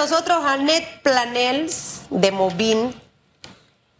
nosotros 0.00 0.42
a 0.46 0.56
Ned 0.56 0.82
Planels 1.02 2.06
de 2.08 2.32
Movin. 2.32 2.94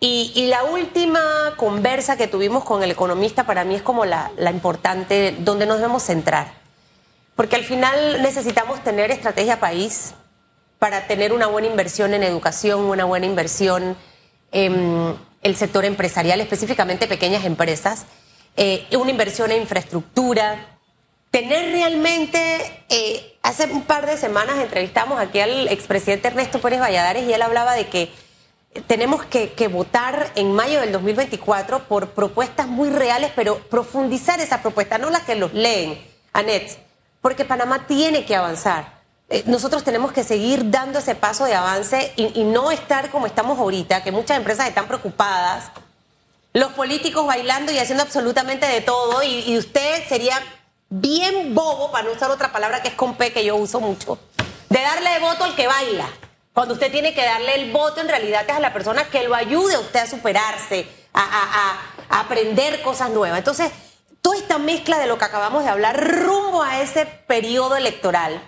Y, 0.02 0.32
y, 0.34 0.46
la 0.46 0.64
última 0.64 1.20
conversa 1.56 2.16
que 2.16 2.26
tuvimos 2.26 2.64
con 2.64 2.82
el 2.82 2.90
economista 2.90 3.44
para 3.44 3.64
mí 3.64 3.74
es 3.74 3.82
como 3.82 4.06
la, 4.06 4.30
la 4.38 4.50
importante, 4.50 5.36
donde 5.40 5.66
nos 5.66 5.76
debemos 5.76 6.02
centrar. 6.02 6.54
Porque 7.36 7.56
al 7.56 7.64
final 7.64 8.22
necesitamos 8.22 8.82
tener 8.82 9.10
estrategia 9.10 9.60
país 9.60 10.14
para 10.78 11.06
tener 11.06 11.34
una 11.34 11.48
buena 11.48 11.68
inversión 11.68 12.14
en 12.14 12.22
educación, 12.22 12.80
una 12.80 13.04
buena 13.04 13.26
inversión 13.26 13.94
en 14.52 15.18
el 15.42 15.54
sector 15.54 15.84
empresarial, 15.84 16.40
específicamente 16.40 17.08
pequeñas 17.08 17.44
empresas, 17.44 18.06
eh, 18.56 18.86
una 18.96 19.10
inversión 19.10 19.50
en 19.50 19.60
infraestructura, 19.60 20.79
tener 21.30 21.70
realmente, 21.70 22.84
eh, 22.88 23.36
hace 23.42 23.64
un 23.66 23.82
par 23.82 24.06
de 24.06 24.16
semanas 24.16 24.58
entrevistamos 24.58 25.20
aquí 25.20 25.40
al 25.40 25.68
expresidente 25.68 26.28
Ernesto 26.28 26.60
Pérez 26.60 26.80
Valladares 26.80 27.26
y 27.26 27.32
él 27.32 27.42
hablaba 27.42 27.74
de 27.74 27.86
que 27.86 28.12
tenemos 28.86 29.24
que, 29.24 29.68
votar 29.68 30.30
en 30.36 30.52
mayo 30.52 30.80
del 30.80 30.92
2024 30.92 31.88
por 31.88 32.10
propuestas 32.10 32.68
muy 32.68 32.88
reales, 32.90 33.32
pero 33.34 33.58
profundizar 33.58 34.40
esas 34.40 34.60
propuestas, 34.60 35.00
no 35.00 35.10
las 35.10 35.22
que 35.22 35.34
los 35.34 35.52
leen, 35.54 36.00
Anet, 36.32 36.78
porque 37.20 37.44
Panamá 37.44 37.86
tiene 37.86 38.24
que 38.24 38.36
avanzar. 38.36 39.00
Eh, 39.28 39.42
nosotros 39.46 39.82
tenemos 39.82 40.12
que 40.12 40.24
seguir 40.24 40.70
dando 40.70 41.00
ese 41.00 41.16
paso 41.16 41.44
de 41.44 41.54
avance 41.54 42.12
y, 42.16 42.40
y 42.40 42.44
no 42.44 42.70
estar 42.70 43.10
como 43.10 43.26
estamos 43.26 43.58
ahorita, 43.58 44.02
que 44.02 44.12
muchas 44.12 44.36
empresas 44.36 44.68
están 44.68 44.86
preocupadas, 44.86 45.70
los 46.52 46.72
políticos 46.72 47.26
bailando 47.26 47.72
y 47.72 47.78
haciendo 47.78 48.02
absolutamente 48.02 48.66
de 48.66 48.80
todo, 48.80 49.22
y, 49.22 49.50
y 49.50 49.58
usted 49.58 50.08
sería 50.08 50.40
bien 50.90 51.54
bobo, 51.54 51.90
para 51.90 52.04
no 52.04 52.12
usar 52.12 52.30
otra 52.30 52.52
palabra 52.52 52.82
que 52.82 52.88
es 52.88 52.94
con 52.94 53.14
P, 53.14 53.32
que 53.32 53.44
yo 53.44 53.56
uso 53.56 53.80
mucho, 53.80 54.18
de 54.68 54.80
darle 54.80 55.18
voto 55.20 55.44
al 55.44 55.56
que 55.56 55.66
baila. 55.66 56.06
Cuando 56.52 56.74
usted 56.74 56.92
tiene 56.92 57.14
que 57.14 57.24
darle 57.24 57.54
el 57.54 57.72
voto, 57.72 58.00
en 58.00 58.08
realidad 58.08 58.44
es 58.46 58.54
a 58.54 58.60
la 58.60 58.72
persona 58.72 59.08
que 59.08 59.22
lo 59.22 59.34
ayude 59.34 59.76
a 59.76 59.80
usted 59.80 60.00
a 60.00 60.06
superarse, 60.06 60.86
a, 61.14 61.22
a, 61.22 62.14
a, 62.14 62.16
a 62.16 62.20
aprender 62.20 62.82
cosas 62.82 63.08
nuevas. 63.10 63.38
Entonces, 63.38 63.72
toda 64.20 64.36
esta 64.36 64.58
mezcla 64.58 64.98
de 64.98 65.06
lo 65.06 65.16
que 65.16 65.24
acabamos 65.24 65.64
de 65.64 65.70
hablar 65.70 65.98
rumbo 65.98 66.62
a 66.62 66.82
ese 66.82 67.06
periodo 67.06 67.76
electoral 67.76 68.42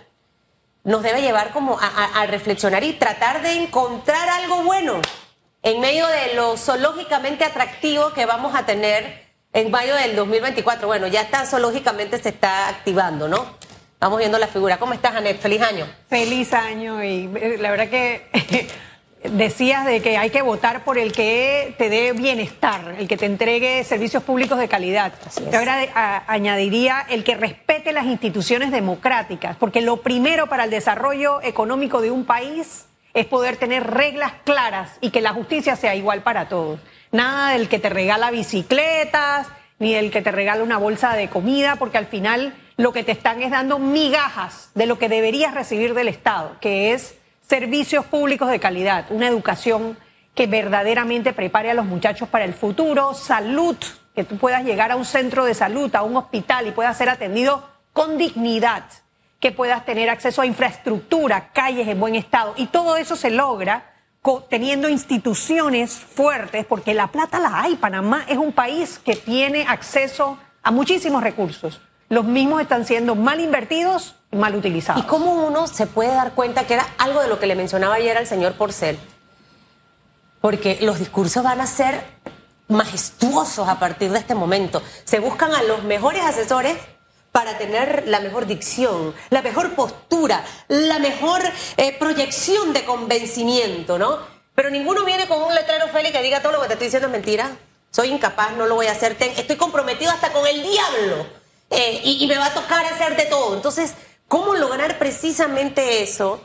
nos 0.84 1.02
debe 1.02 1.22
llevar 1.22 1.52
como 1.52 1.78
a, 1.80 2.26
reflexionar 2.26 2.82
y 2.82 2.94
tratar 2.94 3.42
de 3.42 3.52
encontrar 3.52 4.28
algo 4.28 4.62
bueno 4.62 5.00
en 5.62 5.80
medio 5.80 6.06
de 6.08 6.34
lo 6.34 6.56
zoológicamente 6.56 7.44
atractivo 7.44 8.12
que 8.12 8.26
vamos 8.26 8.54
a 8.56 8.66
tener 8.66 9.31
en 9.52 9.70
mayo 9.70 9.94
del 9.94 10.16
2024. 10.16 10.86
Bueno, 10.86 11.06
ya 11.06 11.22
está 11.22 11.46
zoológicamente 11.46 12.18
se 12.18 12.30
está 12.30 12.68
activando, 12.68 13.28
¿no? 13.28 13.44
Vamos 14.00 14.18
viendo 14.18 14.38
la 14.38 14.48
figura. 14.48 14.78
¿Cómo 14.78 14.94
estás, 14.94 15.14
Anet? 15.14 15.38
Feliz 15.40 15.62
año. 15.62 15.86
Feliz 16.08 16.52
año 16.52 17.04
y 17.04 17.30
eh, 17.36 17.56
la 17.60 17.70
verdad 17.70 17.88
que 17.88 18.26
decías 19.30 19.86
de 19.86 20.02
que 20.02 20.16
hay 20.16 20.30
que 20.30 20.42
votar 20.42 20.82
por 20.82 20.98
el 20.98 21.12
que 21.12 21.74
te 21.78 21.88
dé 21.88 22.12
bienestar, 22.12 22.96
el 22.98 23.06
que 23.06 23.16
te 23.16 23.26
entregue 23.26 23.84
servicios 23.84 24.24
públicos 24.24 24.58
de 24.58 24.66
calidad. 24.66 25.12
Ahora 25.54 26.24
añadiría 26.26 27.06
el 27.08 27.22
que 27.22 27.36
respete 27.36 27.92
las 27.92 28.06
instituciones 28.06 28.72
democráticas, 28.72 29.56
porque 29.56 29.82
lo 29.82 29.98
primero 29.98 30.48
para 30.48 30.64
el 30.64 30.70
desarrollo 30.70 31.40
económico 31.42 32.00
de 32.00 32.10
un 32.10 32.24
país 32.24 32.86
es 33.14 33.26
poder 33.26 33.56
tener 33.56 33.88
reglas 33.88 34.32
claras 34.44 34.96
y 35.00 35.10
que 35.10 35.20
la 35.20 35.32
justicia 35.32 35.76
sea 35.76 35.94
igual 35.94 36.22
para 36.22 36.48
todos. 36.48 36.80
Nada 37.12 37.50
del 37.50 37.68
que 37.68 37.78
te 37.78 37.90
regala 37.90 38.30
bicicletas, 38.30 39.46
ni 39.78 39.92
del 39.92 40.10
que 40.10 40.22
te 40.22 40.32
regala 40.32 40.62
una 40.62 40.78
bolsa 40.78 41.12
de 41.12 41.28
comida, 41.28 41.76
porque 41.76 41.98
al 41.98 42.06
final 42.06 42.54
lo 42.78 42.94
que 42.94 43.04
te 43.04 43.12
están 43.12 43.42
es 43.42 43.50
dando 43.50 43.78
migajas 43.78 44.70
de 44.74 44.86
lo 44.86 44.98
que 44.98 45.10
deberías 45.10 45.52
recibir 45.52 45.92
del 45.92 46.08
Estado, 46.08 46.56
que 46.58 46.94
es 46.94 47.18
servicios 47.46 48.06
públicos 48.06 48.50
de 48.50 48.60
calidad, 48.60 49.04
una 49.10 49.28
educación 49.28 49.98
que 50.34 50.46
verdaderamente 50.46 51.34
prepare 51.34 51.70
a 51.70 51.74
los 51.74 51.84
muchachos 51.84 52.30
para 52.30 52.46
el 52.46 52.54
futuro, 52.54 53.12
salud, 53.12 53.76
que 54.14 54.24
tú 54.24 54.38
puedas 54.38 54.64
llegar 54.64 54.90
a 54.90 54.96
un 54.96 55.04
centro 55.04 55.44
de 55.44 55.52
salud, 55.52 55.94
a 55.94 56.02
un 56.02 56.16
hospital 56.16 56.66
y 56.66 56.70
puedas 56.70 56.96
ser 56.96 57.10
atendido 57.10 57.68
con 57.92 58.16
dignidad, 58.16 58.84
que 59.38 59.52
puedas 59.52 59.84
tener 59.84 60.08
acceso 60.08 60.40
a 60.40 60.46
infraestructura, 60.46 61.50
calles 61.52 61.88
en 61.88 62.00
buen 62.00 62.14
estado. 62.14 62.54
Y 62.56 62.68
todo 62.68 62.96
eso 62.96 63.16
se 63.16 63.30
logra 63.30 63.91
teniendo 64.48 64.88
instituciones 64.88 65.92
fuertes, 65.94 66.64
porque 66.64 66.94
la 66.94 67.08
plata 67.08 67.40
la 67.40 67.62
hay. 67.62 67.76
Panamá 67.76 68.24
es 68.28 68.38
un 68.38 68.52
país 68.52 69.00
que 69.04 69.16
tiene 69.16 69.66
acceso 69.66 70.38
a 70.62 70.70
muchísimos 70.70 71.22
recursos. 71.22 71.80
Los 72.08 72.24
mismos 72.24 72.60
están 72.60 72.84
siendo 72.84 73.14
mal 73.14 73.40
invertidos 73.40 74.14
mal 74.32 74.54
utilizado. 74.54 74.98
¿Y 74.98 75.02
cómo 75.04 75.46
uno 75.46 75.66
se 75.66 75.86
puede 75.86 76.14
dar 76.14 76.32
cuenta 76.32 76.66
que 76.66 76.74
era 76.74 76.86
algo 76.98 77.20
de 77.20 77.28
lo 77.28 77.38
que 77.38 77.46
le 77.46 77.54
mencionaba 77.54 77.94
ayer 77.94 78.16
al 78.16 78.26
señor 78.26 78.54
Porcel? 78.54 78.98
Porque 80.40 80.78
los 80.80 80.98
discursos 80.98 81.42
van 81.44 81.60
a 81.60 81.66
ser 81.66 82.02
majestuosos 82.68 83.68
a 83.68 83.78
partir 83.78 84.10
de 84.10 84.18
este 84.18 84.34
momento. 84.34 84.82
Se 85.04 85.20
buscan 85.20 85.54
a 85.54 85.62
los 85.62 85.84
mejores 85.84 86.22
asesores 86.22 86.76
para 87.32 87.58
tener 87.58 88.04
la 88.06 88.20
mejor 88.20 88.46
dicción, 88.46 89.14
la 89.30 89.42
mejor 89.42 89.74
postura, 89.74 90.44
la 90.68 90.98
mejor 90.98 91.42
eh, 91.76 91.96
proyección 91.98 92.72
de 92.72 92.84
convencimiento, 92.84 93.98
¿no? 93.98 94.18
Pero 94.54 94.70
ninguno 94.70 95.04
viene 95.04 95.26
con 95.26 95.42
un 95.42 95.54
letrero 95.54 95.88
Félix 95.88 96.12
que 96.12 96.22
diga 96.22 96.42
todo 96.42 96.52
lo 96.52 96.60
que 96.60 96.66
te 96.68 96.74
estoy 96.74 96.86
diciendo 96.88 97.08
es 97.08 97.12
mentira. 97.12 97.50
Soy 97.90 98.08
incapaz, 98.08 98.52
no 98.52 98.66
lo 98.66 98.74
voy 98.74 98.86
a 98.86 98.92
hacer. 98.92 99.16
Estoy 99.18 99.56
comprometido 99.56 100.10
hasta 100.10 100.32
con 100.32 100.46
el 100.46 100.62
diablo. 100.62 101.26
Eh, 101.70 102.02
y, 102.04 102.22
y 102.22 102.26
me 102.26 102.36
va 102.36 102.46
a 102.46 102.54
tocar 102.54 102.84
hacer 102.84 103.16
de 103.16 103.24
todo. 103.24 103.54
Entonces, 103.56 103.94
¿Cómo 104.32 104.54
lograr 104.54 104.98
precisamente 104.98 106.02
eso? 106.02 106.40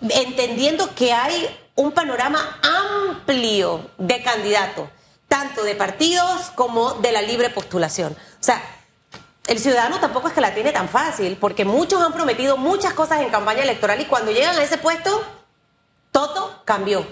Entendiendo 0.00 0.92
que 0.96 1.12
hay 1.12 1.56
un 1.76 1.92
panorama 1.92 2.58
amplio 3.08 3.92
de 3.96 4.20
candidatos, 4.24 4.88
tanto 5.28 5.62
de 5.62 5.76
partidos 5.76 6.50
como 6.56 6.94
de 6.94 7.12
la 7.12 7.22
libre 7.22 7.48
postulación. 7.48 8.12
O 8.12 8.42
sea, 8.42 8.60
el 9.46 9.58
ciudadano 9.58 9.98
tampoco 9.98 10.28
es 10.28 10.34
que 10.34 10.40
la 10.40 10.54
tiene 10.54 10.72
tan 10.72 10.88
fácil, 10.88 11.36
porque 11.40 11.64
muchos 11.64 12.02
han 12.02 12.12
prometido 12.12 12.56
muchas 12.56 12.94
cosas 12.94 13.20
en 13.20 13.30
campaña 13.30 13.62
electoral 13.62 14.00
y 14.00 14.06
cuando 14.06 14.32
llegan 14.32 14.56
a 14.56 14.62
ese 14.62 14.78
puesto, 14.78 15.22
todo 16.10 16.62
cambió. 16.64 17.06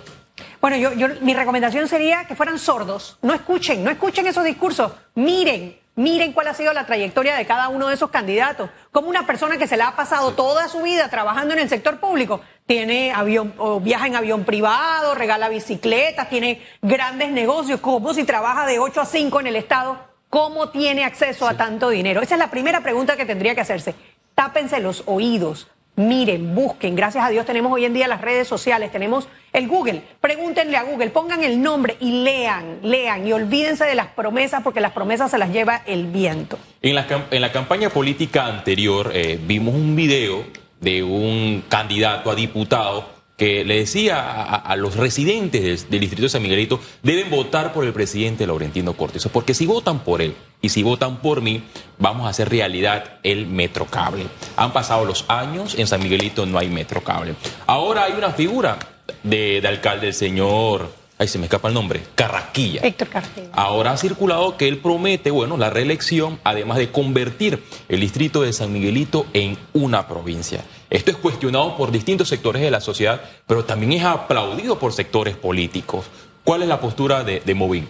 Bueno, 0.61 0.77
yo, 0.77 0.93
yo, 0.93 1.09
mi 1.21 1.35
recomendación 1.35 1.89
sería 1.89 2.27
que 2.27 2.37
fueran 2.37 2.59
sordos, 2.59 3.19
no 3.23 3.35
escuchen, 3.35 3.83
no 3.83 3.91
escuchen 3.91 4.27
esos 4.27 4.45
discursos, 4.45 4.93
miren, 5.15 5.81
Miren 6.01 6.33
cuál 6.33 6.49
ha 6.49 6.55
sido 6.55 6.73
la 6.73 6.87
trayectoria 6.87 7.37
de 7.37 7.45
cada 7.45 7.69
uno 7.69 7.89
de 7.89 7.95
esos 7.95 8.09
candidatos. 8.09 8.71
Como 8.91 9.11
una 9.11 9.27
persona 9.27 9.59
que 9.59 9.67
se 9.67 9.77
le 9.77 9.83
ha 9.83 9.97
pasado 9.97 10.33
toda 10.33 10.67
su 10.69 10.81
vida 10.81 11.11
trabajando 11.11 11.53
en 11.53 11.61
el 11.61 11.69
sector 11.69 11.99
público, 12.01 12.41
tiene 12.65 13.13
avión, 13.13 13.53
o 13.59 13.81
viaja 13.81 14.07
en 14.07 14.17
avión 14.17 14.45
privado, 14.45 15.15
regala 15.15 15.51
bicicletas, 15.51 16.31
tiene 16.31 16.65
grandes 16.81 17.33
negocios, 17.33 17.81
como 17.81 18.15
si 18.15 18.25
trabaja 18.25 18.65
de 18.65 18.79
8 18.79 19.01
a 19.01 19.05
5 19.05 19.41
en 19.41 19.47
el 19.49 19.57
Estado, 19.57 19.99
¿cómo 20.31 20.71
tiene 20.71 21.05
acceso 21.05 21.47
a 21.47 21.57
tanto 21.57 21.91
dinero? 21.91 22.23
Esa 22.23 22.37
es 22.37 22.39
la 22.39 22.51
primera 22.51 22.81
pregunta 22.81 23.17
que 23.17 23.27
tendría 23.27 23.55
que 23.55 23.61
hacerse. 23.61 23.95
Tápense 24.35 24.81
los 24.81 25.03
oídos, 25.07 25.69
Miren, 25.97 26.55
busquen, 26.55 26.97
gracias 26.97 27.23
a 27.23 27.29
Dios 27.29 27.45
tenemos 27.45 27.71
hoy 27.71 27.85
en 27.85 27.93
día 27.93 28.09
las 28.09 28.23
redes 28.23 28.49
sociales, 28.49 28.91
tenemos 28.91 29.29
el 29.53 29.69
Google, 29.69 30.03
pregúntenle 30.21 30.79
a 30.79 30.83
Google, 30.83 31.11
pongan 31.11 31.45
el 31.45 31.61
nombre 31.61 31.97
y 32.01 32.23
lean, 32.23 32.79
lean 32.83 33.27
y 33.27 33.33
olvídense 33.33 33.85
de 33.85 33.95
las 33.95 34.07
promesas 34.07 34.63
porque 34.63 34.81
las 34.81 34.93
promesas 34.93 35.31
se 35.31 35.37
las 35.37 35.53
lleva 35.53 35.83
el 35.85 36.07
viento. 36.07 36.59
En 36.81 36.95
la, 36.95 37.07
en 37.31 37.41
la 37.43 37.53
campaña 37.53 37.91
política 37.91 38.47
anterior 38.47 39.11
eh, 39.13 39.39
vimos 39.43 39.75
un 39.75 39.95
video 39.95 40.45
de 40.81 41.03
un 41.03 41.65
candidato 41.69 42.31
a 42.31 42.35
diputado 42.35 43.20
que 43.41 43.65
le 43.65 43.77
decía 43.77 44.21
a, 44.21 44.77
los 44.77 44.97
residentes 44.97 45.89
del, 45.89 46.01
distrito 46.01 46.25
de 46.25 46.29
San 46.29 46.43
Miguelito, 46.43 46.79
deben 47.03 47.31
votar 47.31 47.73
por 47.73 47.87
el 47.87 47.95
presidente 47.95 48.47
Laurentino 48.47 48.93
Cortés, 48.93 49.27
porque 49.33 49.55
si 49.55 49.65
votan 49.65 50.01
por 50.01 50.21
él 50.21 50.35
y 50.61 50.69
si 50.69 50.83
votan 50.83 51.23
por 51.23 51.41
mí, 51.41 51.65
vamos 51.97 52.27
a 52.27 52.29
hacer 52.29 52.51
realidad 52.51 53.19
el 53.23 53.47
metrocable. 53.47 54.27
Han 54.59 54.75
pasado 54.75 55.07
los 55.07 55.25
años, 55.29 55.75
en 55.79 55.87
San 55.87 56.03
Miguelito 56.03 56.45
no 56.45 56.59
hay 56.59 56.69
metrocable. 56.69 57.35
Ahora 57.67 58.05
hay 58.05 58.13
una 58.13 58.33
figura 58.33 58.79
de, 59.23 59.63
de 59.63 59.69
alcalde, 59.69 60.09
el 60.09 60.15
señor 60.15 61.00
ahí 61.21 61.29
se 61.29 61.39
me 61.39 61.45
escapa 61.45 61.69
el 61.69 61.75
nombre, 61.75 62.01
Carrasquilla. 62.15 62.81
Héctor 62.83 63.09
Carrasquilla. 63.09 63.51
Ahora 63.53 63.93
ha 63.93 63.97
circulado 63.99 64.57
que 64.57 64.67
él 64.67 64.79
promete, 64.79 65.31
bueno, 65.31 65.59
la 65.59 65.69
reelección, 65.69 66.41
además 66.45 66.79
de 66.79 66.91
convertir 66.91 67.63
el 67.91 68.01
distrito 68.01 68.41
de 68.41 68.55
San 68.55 68.73
Miguelito 68.73 69.27
en 69.35 69.59
una 69.75 70.09
provincia. 70.09 70.65
Esto 70.89 71.11
es 71.11 71.19
cuestionado 71.19 71.77
por 71.77 71.93
distintos 71.93 72.29
sectores 72.29 72.63
de 72.63 72.71
la 72.71 72.81
sociedad, 72.81 73.21
pero 73.47 73.67
también 73.67 73.93
es 73.93 74.05
aplaudido 74.05 74.79
por 74.79 74.95
sectores 74.95 75.37
políticos. 75.37 76.07
¿Cuál 76.43 76.63
es 76.63 76.69
la 76.69 76.81
postura 76.81 77.23
de, 77.23 77.41
de 77.41 77.55
Movín? 77.55 77.87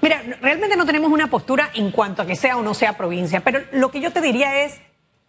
Mira, 0.00 0.22
realmente 0.40 0.74
no 0.76 0.86
tenemos 0.86 1.12
una 1.12 1.28
postura 1.28 1.70
en 1.74 1.90
cuanto 1.90 2.22
a 2.22 2.26
que 2.26 2.34
sea 2.34 2.56
o 2.56 2.62
no 2.62 2.72
sea 2.72 2.96
provincia, 2.96 3.40
pero 3.40 3.60
lo 3.72 3.90
que 3.90 4.00
yo 4.00 4.10
te 4.10 4.22
diría 4.22 4.64
es 4.64 4.80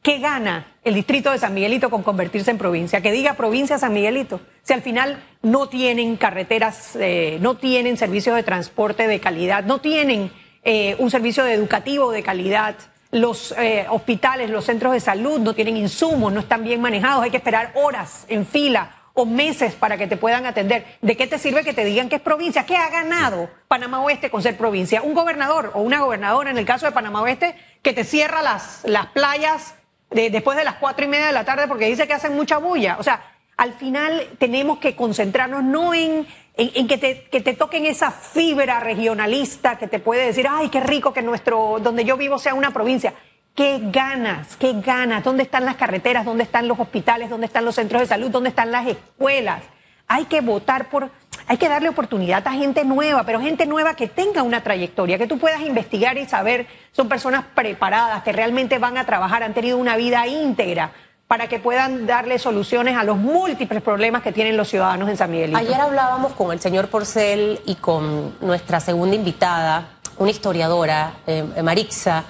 ¿Qué 0.02 0.18
gana 0.18 0.66
el 0.84 0.96
distrito 0.96 1.32
de 1.32 1.38
San 1.38 1.54
Miguelito 1.54 1.92
con 1.92 2.02
convertirse 2.02 2.50
en 2.50 2.58
provincia? 2.58 3.02
Que 3.02 3.12
diga 3.12 3.36
provincia 3.36 3.78
San 3.78 3.94
Miguelito. 3.94 4.42
Si 4.64 4.74
al 4.74 4.82
final 4.82 5.24
no 5.44 5.70
tienen 5.70 6.18
carreteras, 6.18 6.96
eh, 6.96 7.38
no 7.40 7.58
tienen 7.58 7.98
servicios 7.98 8.36
de 8.36 8.42
transporte 8.42 9.08
de 9.08 9.20
calidad, 9.20 9.64
no 9.64 9.80
tienen 9.80 10.32
eh, 10.64 10.96
un 10.98 11.12
servicio 11.12 11.46
educativo 11.46 12.12
de 12.12 12.24
calidad, 12.24 12.76
los 13.12 13.54
eh, 13.60 13.86
hospitales, 13.90 14.50
los 14.50 14.66
centros 14.66 14.94
de 14.94 15.02
salud 15.02 15.40
no 15.40 15.54
tienen 15.54 15.78
insumos, 15.78 16.34
no 16.34 16.40
están 16.40 16.64
bien 16.64 16.82
manejados, 16.82 17.24
hay 17.24 17.30
que 17.30 17.38
esperar 17.38 17.72
horas 17.76 18.26
en 18.28 18.48
fila 18.48 18.96
o 19.14 19.28
meses 19.28 19.76
para 19.76 19.98
que 19.98 20.08
te 20.08 20.18
puedan 20.18 20.48
atender. 20.48 20.98
¿De 21.02 21.16
qué 21.16 21.28
te 21.28 21.38
sirve 21.38 21.64
que 21.64 21.74
te 21.74 21.86
digan 21.86 22.10
que 22.10 22.16
es 22.16 22.22
provincia? 22.22 22.66
¿Qué 22.66 22.76
ha 22.76 22.90
ganado 22.90 23.52
Panamá 23.68 24.02
Oeste 24.02 24.32
con 24.32 24.42
ser 24.42 24.58
provincia? 24.58 25.04
Un 25.04 25.14
gobernador 25.14 25.72
o 25.76 25.82
una 25.82 26.00
gobernadora, 26.00 26.50
en 26.50 26.58
el 26.58 26.66
caso 26.66 26.88
de 26.88 26.92
Panamá 26.92 27.22
Oeste, 27.22 27.54
que 27.84 27.94
te 27.94 28.04
cierra 28.04 28.42
las, 28.42 28.82
las 28.86 29.08
playas 29.08 29.76
después 30.12 30.58
de 30.58 30.64
las 30.64 30.76
cuatro 30.76 31.06
y 31.06 31.08
media 31.08 31.28
de 31.28 31.34
la 31.34 31.46
tarde 31.46 31.68
porque 31.68 31.86
dice 31.86 32.08
que 32.08 32.14
hacen 32.14 32.36
mucha 32.36 32.58
bulla. 32.58 32.98
O 33.00 33.04
sea, 33.04 33.22
al 33.58 33.74
final 33.74 34.28
tenemos 34.38 34.80
que 34.80 34.96
concentrarnos 34.96 35.64
no 35.64 35.94
en, 35.94 36.28
en, 36.56 36.88
que, 36.88 36.98
te, 36.98 37.24
que 37.30 37.42
te 37.42 37.54
toquen 37.54 37.86
esa 37.86 38.12
fibra 38.12 38.80
regionalista 38.80 39.78
que 39.78 39.88
te 39.88 40.00
puede 40.00 40.26
decir, 40.26 40.48
ay, 40.50 40.70
qué 40.70 40.80
rico 40.80 41.14
que 41.14 41.22
nuestro, 41.22 41.78
donde 41.82 42.04
yo 42.04 42.18
vivo 42.18 42.38
sea 42.38 42.54
una 42.54 42.72
provincia. 42.72 43.14
¿Qué 43.56 43.80
ganas? 43.84 44.56
¿Qué 44.56 44.74
ganas? 44.82 45.24
¿Dónde 45.24 45.44
están 45.44 45.66
las 45.66 45.76
carreteras? 45.76 46.26
¿Dónde 46.26 46.44
están 46.44 46.68
los 46.68 46.80
hospitales? 46.80 47.30
¿Dónde 47.30 47.48
están 47.48 47.66
los 47.66 47.76
centros 47.76 48.02
de 48.02 48.08
salud? 48.08 48.30
¿Dónde 48.32 48.50
están 48.50 48.72
las 48.72 48.88
escuelas? 48.88 49.64
Hay 50.08 50.26
que 50.26 50.42
votar 50.42 50.90
por, 50.90 51.12
hay 51.48 51.58
que 51.58 51.70
darle 51.70 51.90
oportunidad 51.90 52.46
a 52.48 52.52
gente 52.52 52.84
nueva, 52.86 53.24
pero 53.24 53.40
gente 53.42 53.66
nueva 53.66 53.96
que 53.96 54.08
tenga 54.08 54.44
una 54.44 54.64
trayectoria, 54.64 55.18
que 55.18 55.28
tú 55.28 55.38
puedas 55.38 55.62
investigar 55.62 56.18
y 56.18 56.26
saber, 56.26 56.68
son 56.92 57.10
personas 57.10 57.46
preparadas, 57.56 58.24
que 58.24 58.32
realmente 58.32 58.80
van 58.80 58.98
a 58.98 59.06
trabajar, 59.06 59.44
han 59.44 59.54
tenido 59.54 59.78
una 59.78 59.96
vida 59.96 60.28
íntegra 60.28 60.92
para 61.28 61.48
que 61.48 61.60
puedan 61.60 62.06
darle 62.08 62.40
soluciones 62.40 62.98
a 62.98 63.04
los 63.04 63.18
múltiples 63.18 63.82
problemas 63.82 64.22
que 64.22 64.34
tienen 64.34 64.58
los 64.58 64.68
ciudadanos 64.68 65.10
en 65.10 65.16
San 65.16 65.32
Miguelito. 65.32 65.58
Ayer 65.58 65.80
hablábamos 65.80 66.34
con 66.34 66.52
el 66.52 66.60
señor 66.60 66.90
Porcel 66.90 67.62
y 67.66 67.76
con 67.76 68.36
nuestra 68.42 68.82
segunda 68.82 69.16
invitada, 69.16 69.92
una 70.18 70.30
historiadora, 70.30 71.14
eh, 71.26 71.44
Marixa, 71.64 72.26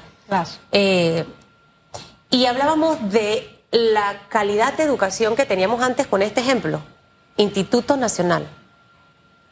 eh, 0.72 1.26
y 2.30 2.46
hablábamos 2.46 3.12
de 3.12 3.60
la 3.72 4.22
calidad 4.30 4.74
de 4.74 4.84
educación 4.84 5.36
que 5.36 5.46
teníamos 5.46 5.82
antes 5.82 6.06
con 6.06 6.22
este 6.22 6.42
ejemplo, 6.42 6.82
Instituto 7.38 7.98
Nacional 7.98 8.48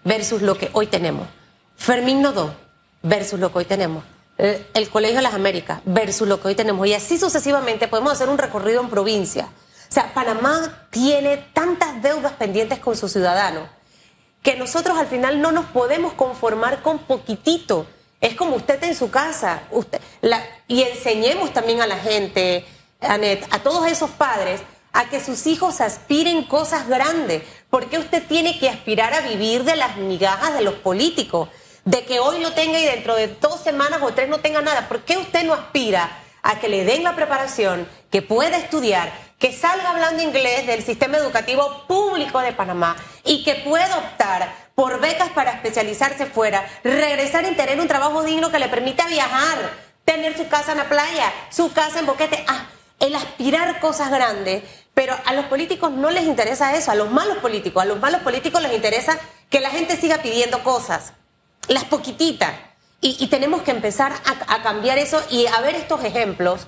versus 0.04 0.42
lo 0.42 0.58
que 0.58 0.70
hoy 0.74 0.88
tenemos, 0.88 1.28
Fermín 1.78 2.22
Nodó 2.22 2.54
versus 3.02 3.40
lo 3.40 3.52
que 3.52 3.60
hoy 3.60 3.66
tenemos, 3.66 4.04
el, 4.38 4.90
Colegio 4.90 5.18
de 5.18 5.24
las 5.24 5.34
Américas 5.34 5.82
versus 5.86 6.28
lo 6.28 6.42
que 6.42 6.50
hoy 6.50 6.56
tenemos, 6.56 6.88
y 6.88 6.94
así 6.94 7.18
sucesivamente 7.18 7.88
podemos 7.88 8.14
hacer 8.14 8.30
un 8.30 8.38
recorrido 8.38 8.82
en 8.82 8.90
provincia. 8.90 9.50
O 9.90 9.92
sea, 9.92 10.14
Panamá 10.14 10.88
tiene 10.92 11.38
tantas 11.54 12.02
deudas 12.02 12.34
pendientes 12.34 12.80
con 12.80 12.96
sus 12.96 13.12
ciudadanos 13.12 13.68
que 14.44 14.56
nosotros 14.56 14.98
al 14.98 15.08
final 15.08 15.42
no 15.42 15.52
nos 15.52 15.66
podemos 15.66 16.14
conformar 16.14 16.82
con 16.82 17.00
poquitito 17.00 17.86
es 18.22 18.36
como 18.36 18.56
usted 18.56 18.84
en 18.84 18.96
su 18.96 19.10
casa. 19.10 19.64
Usted, 19.72 20.02
y 20.68 20.82
enseñemos 20.84 21.54
también 21.54 21.82
a 21.82 21.88
la 21.88 21.98
gente, 21.98 22.66
a 23.02 23.60
todos 23.60 23.88
esos 23.88 24.10
padres, 24.12 24.62
a 24.92 25.10
que 25.10 25.24
sus 25.24 25.48
hijos 25.48 25.82
aspiren 25.82 26.44
cosas 26.44 26.88
grandes. 26.88 27.44
¿Por 27.70 27.88
qué 27.88 28.00
usted 28.00 28.24
tiene 28.28 28.58
que 28.58 28.70
aspirar 28.70 29.14
a 29.14 29.22
vivir 29.22 29.64
de 29.64 29.76
las 29.76 29.98
migajas 29.98 30.56
de 30.56 30.62
los 30.64 30.76
políticos? 30.76 31.50
De 31.86 32.04
que 32.04 32.20
hoy 32.20 32.42
lo 32.42 32.54
tenga 32.54 32.80
y 32.80 32.86
dentro 32.86 33.16
de 33.16 33.28
dos 33.28 33.62
semanas 33.62 34.00
o 34.02 34.12
tres 34.12 34.28
no 34.28 34.40
tenga 34.40 34.62
nada. 34.62 34.88
¿Por 34.88 35.02
qué 35.02 35.18
usted 35.18 35.44
no 35.44 35.54
aspira 35.54 36.10
a 36.42 36.60
que 36.60 36.70
le 36.70 36.84
den 36.84 37.04
la 37.04 37.16
preparación, 37.16 37.88
que 38.10 38.22
pueda 38.22 38.58
estudiar, 38.58 39.12
que 39.38 39.54
salga 39.54 39.92
hablando 39.92 40.24
inglés 40.24 40.66
del 40.66 40.84
sistema 40.84 41.18
educativo 41.18 41.86
público 41.88 42.40
de 42.40 42.54
Panamá 42.54 42.96
y 43.24 43.44
que 43.44 43.56
pueda 43.56 43.98
optar 43.98 44.52
por 44.74 45.00
becas 45.00 45.30
para 45.30 45.52
especializarse 45.52 46.26
fuera, 46.26 46.66
regresar 46.84 47.46
y 47.46 47.56
tener 47.56 47.80
un 47.80 47.88
trabajo 47.88 48.24
digno 48.24 48.52
que 48.52 48.60
le 48.60 48.70
permita 48.70 49.08
viajar, 49.08 49.58
tener 50.06 50.36
su 50.38 50.48
casa 50.48 50.72
en 50.72 50.80
la 50.80 50.90
playa, 50.90 51.32
su 51.52 51.72
casa 51.72 52.00
en 52.00 52.06
boquete, 52.06 52.44
ah, 52.48 52.66
el 53.00 53.16
aspirar 53.16 53.80
cosas 53.80 54.10
grandes, 54.10 54.64
pero 55.00 55.16
a 55.24 55.32
los 55.32 55.46
políticos 55.46 55.94
no 55.94 56.12
les 56.12 56.26
interesa 56.26 56.76
eso, 56.76 56.92
a 56.92 56.96
los 56.96 57.10
malos 57.10 57.38
políticos, 57.38 57.82
a 57.82 57.86
los 57.86 58.02
malos 58.02 58.20
políticos 58.20 58.62
les 58.62 58.74
interesa 58.74 59.18
que 59.50 59.62
la 59.62 59.70
gente 59.70 59.96
siga 59.96 60.18
pidiendo 60.18 60.62
cosas, 60.62 61.14
las 61.70 61.86
poquititas, 61.86 62.52
y, 63.00 63.26
tenemos 63.28 63.62
que 63.62 63.72
empezar 63.72 64.12
a, 64.12 64.56
a 64.56 64.62
cambiar 64.62 64.98
eso 64.98 65.24
y 65.30 65.46
a 65.48 65.62
ver 65.62 65.76
estos 65.76 66.04
ejemplos 66.04 66.68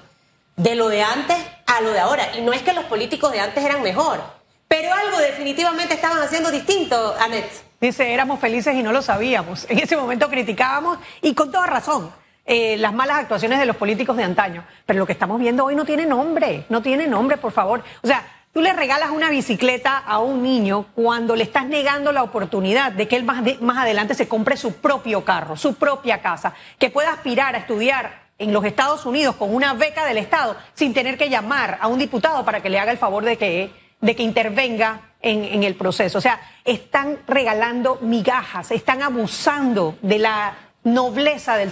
de 0.55 0.75
lo 0.75 0.87
de 0.87 1.03
antes 1.03 1.35
a 1.65 1.81
lo 1.81 1.91
de 1.91 1.99
ahora, 1.99 2.37
y 2.37 2.41
no 2.41 2.53
es 2.53 2.61
que 2.61 2.71
los 2.71 2.85
políticos 2.85 3.33
de 3.33 3.41
antes 3.41 3.65
eran 3.65 3.83
mejor, 3.83 4.23
pero 4.69 4.93
algo 4.93 5.17
definitivamente 5.17 5.95
estaban 5.95 6.21
haciendo 6.21 6.51
distinto, 6.51 7.13
Annette. 7.19 7.51
Dice, 7.81 8.13
éramos 8.13 8.39
felices 8.39 8.73
y 8.75 8.81
no 8.81 8.93
lo 8.93 9.01
sabíamos. 9.01 9.65
En 9.67 9.79
ese 9.79 9.97
momento 9.97 10.29
criticábamos 10.29 10.99
y 11.21 11.33
con 11.33 11.51
toda 11.51 11.67
razón. 11.67 12.13
Eh, 12.45 12.77
las 12.77 12.93
malas 12.93 13.19
actuaciones 13.19 13.59
de 13.59 13.65
los 13.65 13.75
políticos 13.75 14.17
de 14.17 14.23
antaño. 14.23 14.63
Pero 14.85 14.99
lo 14.99 15.05
que 15.05 15.13
estamos 15.13 15.39
viendo 15.39 15.65
hoy 15.65 15.75
no 15.75 15.85
tiene 15.85 16.05
nombre, 16.05 16.65
no 16.69 16.81
tiene 16.81 17.07
nombre, 17.07 17.37
por 17.37 17.51
favor. 17.51 17.83
O 18.01 18.07
sea, 18.07 18.25
tú 18.51 18.61
le 18.61 18.73
regalas 18.73 19.11
una 19.11 19.29
bicicleta 19.29 19.97
a 19.97 20.19
un 20.19 20.43
niño 20.43 20.87
cuando 20.95 21.35
le 21.35 21.43
estás 21.43 21.65
negando 21.67 22.11
la 22.11 22.23
oportunidad 22.23 22.91
de 22.91 23.07
que 23.07 23.15
él 23.15 23.23
más, 23.23 23.43
más 23.61 23.77
adelante 23.77 24.15
se 24.15 24.27
compre 24.27 24.57
su 24.57 24.73
propio 24.75 25.23
carro, 25.23 25.55
su 25.55 25.75
propia 25.75 26.21
casa, 26.21 26.53
que 26.79 26.89
pueda 26.89 27.13
aspirar 27.13 27.55
a 27.55 27.59
estudiar 27.59 28.21
en 28.41 28.53
los 28.53 28.65
Estados 28.65 29.05
Unidos 29.05 29.35
con 29.35 29.53
una 29.53 29.73
beca 29.75 30.03
del 30.05 30.17
Estado 30.17 30.55
sin 30.73 30.95
tener 30.95 31.15
que 31.15 31.29
llamar 31.29 31.77
a 31.79 31.87
un 31.87 31.99
diputado 31.99 32.43
para 32.43 32.61
que 32.61 32.71
le 32.71 32.79
haga 32.79 32.91
el 32.91 32.97
favor 32.97 33.23
de 33.23 33.37
que, 33.37 33.71
de 34.01 34.15
que 34.15 34.23
intervenga 34.23 35.11
en, 35.21 35.63
el 35.63 35.75
proceso. 35.75 36.17
O 36.17 36.21
sea, 36.21 36.41
están 36.65 37.19
regalando 37.27 37.99
migajas, 38.01 38.71
están 38.71 39.03
abusando 39.03 39.95
de 40.01 40.17
la 40.17 40.55
nobleza 40.83 41.57
del, 41.57 41.71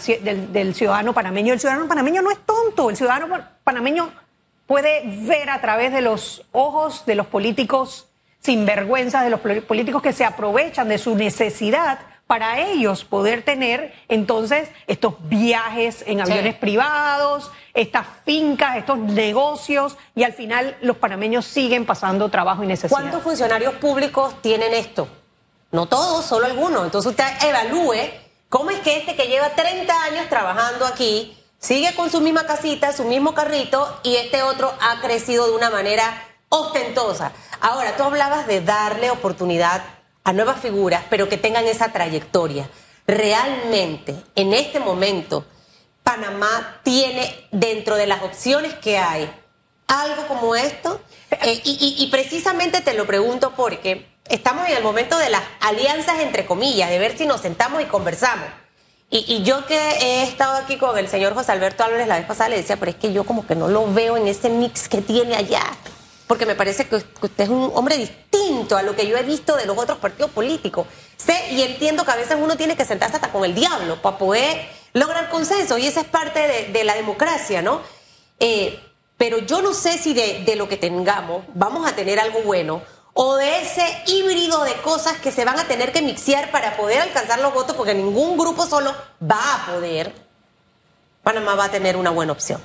del, 0.52 0.76
ciudadano 0.76 1.14
panameño. 1.14 1.54
El 1.54 1.60
ciudadano 1.60 1.88
panameño 1.88 2.22
no 2.22 2.32
es 2.32 2.40
tonto, 2.46 2.90
el 2.90 2.98
ciudadano 2.98 3.28
panameño 3.64 4.12
puede 4.68 5.02
ver 5.06 5.50
a 5.50 5.62
través 5.62 5.92
de 5.92 6.02
los 6.02 6.46
ojos 6.52 7.06
de 7.06 7.16
los 7.16 7.28
políticos 7.28 8.08
sinvergüenzas, 8.40 9.24
de 9.24 9.30
los 9.30 9.40
políticos 9.40 10.02
que 10.02 10.14
se 10.14 10.26
aprovechan 10.26 10.88
de 10.88 10.98
su 10.98 11.16
necesidad 11.16 12.00
para 12.30 12.60
ellos 12.60 13.06
poder 13.06 13.42
tener 13.42 13.92
entonces 14.08 14.70
estos 14.86 15.16
viajes 15.28 16.04
en 16.06 16.22
aviones 16.22 16.54
privados, 16.54 17.52
estas 17.74 18.06
fincas, 18.24 18.78
estos 18.78 19.00
negocios 19.00 19.98
y 20.14 20.22
al 20.22 20.34
final 20.34 20.78
los 20.82 20.98
panameños 20.98 21.46
siguen 21.46 21.88
pasando 21.88 22.30
trabajo 22.30 22.64
y 22.64 22.68
necesidad. 22.68 23.00
¿Cuántos 23.02 23.24
funcionarios 23.24 23.74
públicos 23.76 24.40
tienen 24.44 24.76
esto? 24.76 25.08
No 25.72 25.88
todos, 25.88 26.24
solo 26.24 26.46
algunos. 26.46 26.86
Entonces 26.86 27.10
usted 27.10 27.26
evalúe 27.42 27.96
cómo 28.50 28.72
es 28.72 28.80
que 28.80 28.98
este 28.98 29.16
que 29.16 29.28
lleva 29.28 29.56
30 29.56 30.04
años 30.04 30.30
trabajando 30.30 30.86
aquí 30.86 31.38
sigue 31.60 31.94
con 31.96 32.10
su 32.10 32.22
misma 32.22 32.46
casita, 32.46 32.94
su 32.94 33.06
mismo 33.06 33.34
carrito 33.34 34.00
y 34.04 34.16
este 34.16 34.44
otro 34.44 34.74
ha 34.82 35.02
crecido 35.02 35.48
de 35.48 35.56
una 35.56 35.70
manera 35.70 36.26
ostentosa. 36.50 37.32
Ahora, 37.62 37.96
tú 37.96 38.04
hablabas 38.04 38.48
de 38.48 38.62
darle 38.62 39.12
oportunidad 39.12 39.84
a 40.24 40.34
nuevas 40.34 40.60
figuras, 40.60 41.04
pero 41.10 41.30
que 41.30 41.38
tengan 41.38 41.66
esa 41.66 41.92
trayectoria. 41.92 42.70
Realmente, 43.08 44.16
en 44.36 44.54
este 44.54 44.80
momento, 44.80 45.46
Panamá 46.04 46.80
tiene 46.84 47.48
dentro 47.52 47.96
de 47.96 48.08
las 48.08 48.24
opciones 48.24 48.74
que 48.76 48.98
hay 48.98 49.30
algo 49.88 50.28
como 50.28 50.56
esto. 50.56 51.02
Eh, 51.32 51.62
y, 51.64 52.08
precisamente 52.12 52.82
te 52.82 52.94
lo 52.94 53.06
pregunto 53.06 53.54
porque 53.56 54.08
estamos 54.30 54.68
en 54.68 54.78
el 54.78 54.84
momento 54.84 55.18
de 55.18 55.30
las 55.30 55.42
alianzas 55.60 56.20
entre 56.20 56.46
comillas, 56.46 56.90
de 56.90 57.00
ver 57.00 57.18
si 57.18 57.26
nos 57.26 57.42
sentamos 57.42 57.82
y 57.82 57.86
conversamos. 57.86 58.48
Y, 59.12 59.26
y, 59.28 59.44
yo 59.44 59.66
que 59.66 59.76
he 59.76 60.24
estado 60.24 60.56
aquí 60.56 60.78
con 60.78 60.96
el 60.98 61.08
señor 61.08 61.34
José 61.34 61.52
Alberto 61.52 61.84
Álvarez 61.84 62.08
la 62.08 62.18
vez 62.18 62.28
pasada, 62.28 62.50
le 62.50 62.58
decía, 62.58 62.78
pero 62.78 62.92
es 62.92 62.98
que 62.98 63.12
yo 63.12 63.24
como 63.24 63.48
que 63.48 63.56
no 63.56 63.68
lo 63.68 63.92
veo 63.92 64.18
en 64.18 64.28
ese 64.28 64.50
mix 64.50 64.88
que 64.88 65.02
tiene 65.02 65.36
allá 65.36 65.64
porque 66.30 66.46
me 66.46 66.54
parece 66.54 66.86
que 66.86 66.98
usted 66.98 67.40
es 67.40 67.50
un 67.50 67.72
hombre 67.74 67.98
distinto 67.98 68.78
a 68.78 68.84
lo 68.84 68.96
que 68.96 69.08
yo 69.08 69.18
he 69.18 69.24
visto 69.24 69.56
de 69.56 69.66
los 69.66 69.76
otros 69.76 69.98
partidos 69.98 70.30
políticos. 70.30 70.86
Sé 71.18 71.34
y 71.54 71.64
entiendo 71.64 72.06
que 72.06 72.12
a 72.12 72.18
veces 72.18 72.38
uno 72.40 72.56
tiene 72.56 72.76
que 72.76 72.86
sentarse 72.86 73.16
hasta 73.16 73.32
con 73.32 73.46
el 73.46 73.56
diablo 73.56 74.00
para 74.00 74.20
poder 74.20 74.70
lograr 74.94 75.32
consenso 75.32 75.80
y 75.80 75.88
esa 75.88 76.02
es 76.02 76.06
parte 76.06 76.70
de, 76.72 76.84
la 76.84 76.94
democracia, 76.94 77.64
¿no? 77.64 77.82
Eh, 78.40 78.80
pero 79.18 79.40
yo 79.40 79.64
no 79.64 79.74
sé 79.74 79.98
si 79.98 80.14
de, 80.14 80.44
de 80.46 80.56
lo 80.56 80.70
que 80.70 80.78
tengamos 80.78 81.46
vamos 81.56 81.90
a 81.90 81.96
tener 81.96 82.20
algo 82.20 82.42
bueno 82.42 82.84
o 83.22 83.36
de 83.36 83.64
ese 83.64 83.84
híbrido 84.08 84.64
de 84.64 84.76
cosas 84.76 85.18
que 85.18 85.34
se 85.34 85.44
van 85.44 85.60
a 85.60 85.66
tener 85.66 85.92
que 85.92 86.02
mixear 86.02 86.52
para 86.52 86.78
poder 86.78 87.02
alcanzar 87.02 87.42
los 87.42 87.54
votos, 87.54 87.76
porque 87.76 87.94
ningún 87.94 88.38
grupo 88.38 88.66
solo 88.66 88.96
va 89.22 89.56
a 89.56 89.66
poder. 89.66 90.14
Panamá 91.22 91.56
va 91.56 91.66
a 91.66 91.70
tener 91.70 91.98
una 91.98 92.12
buena 92.12 92.32
opción. 92.32 92.62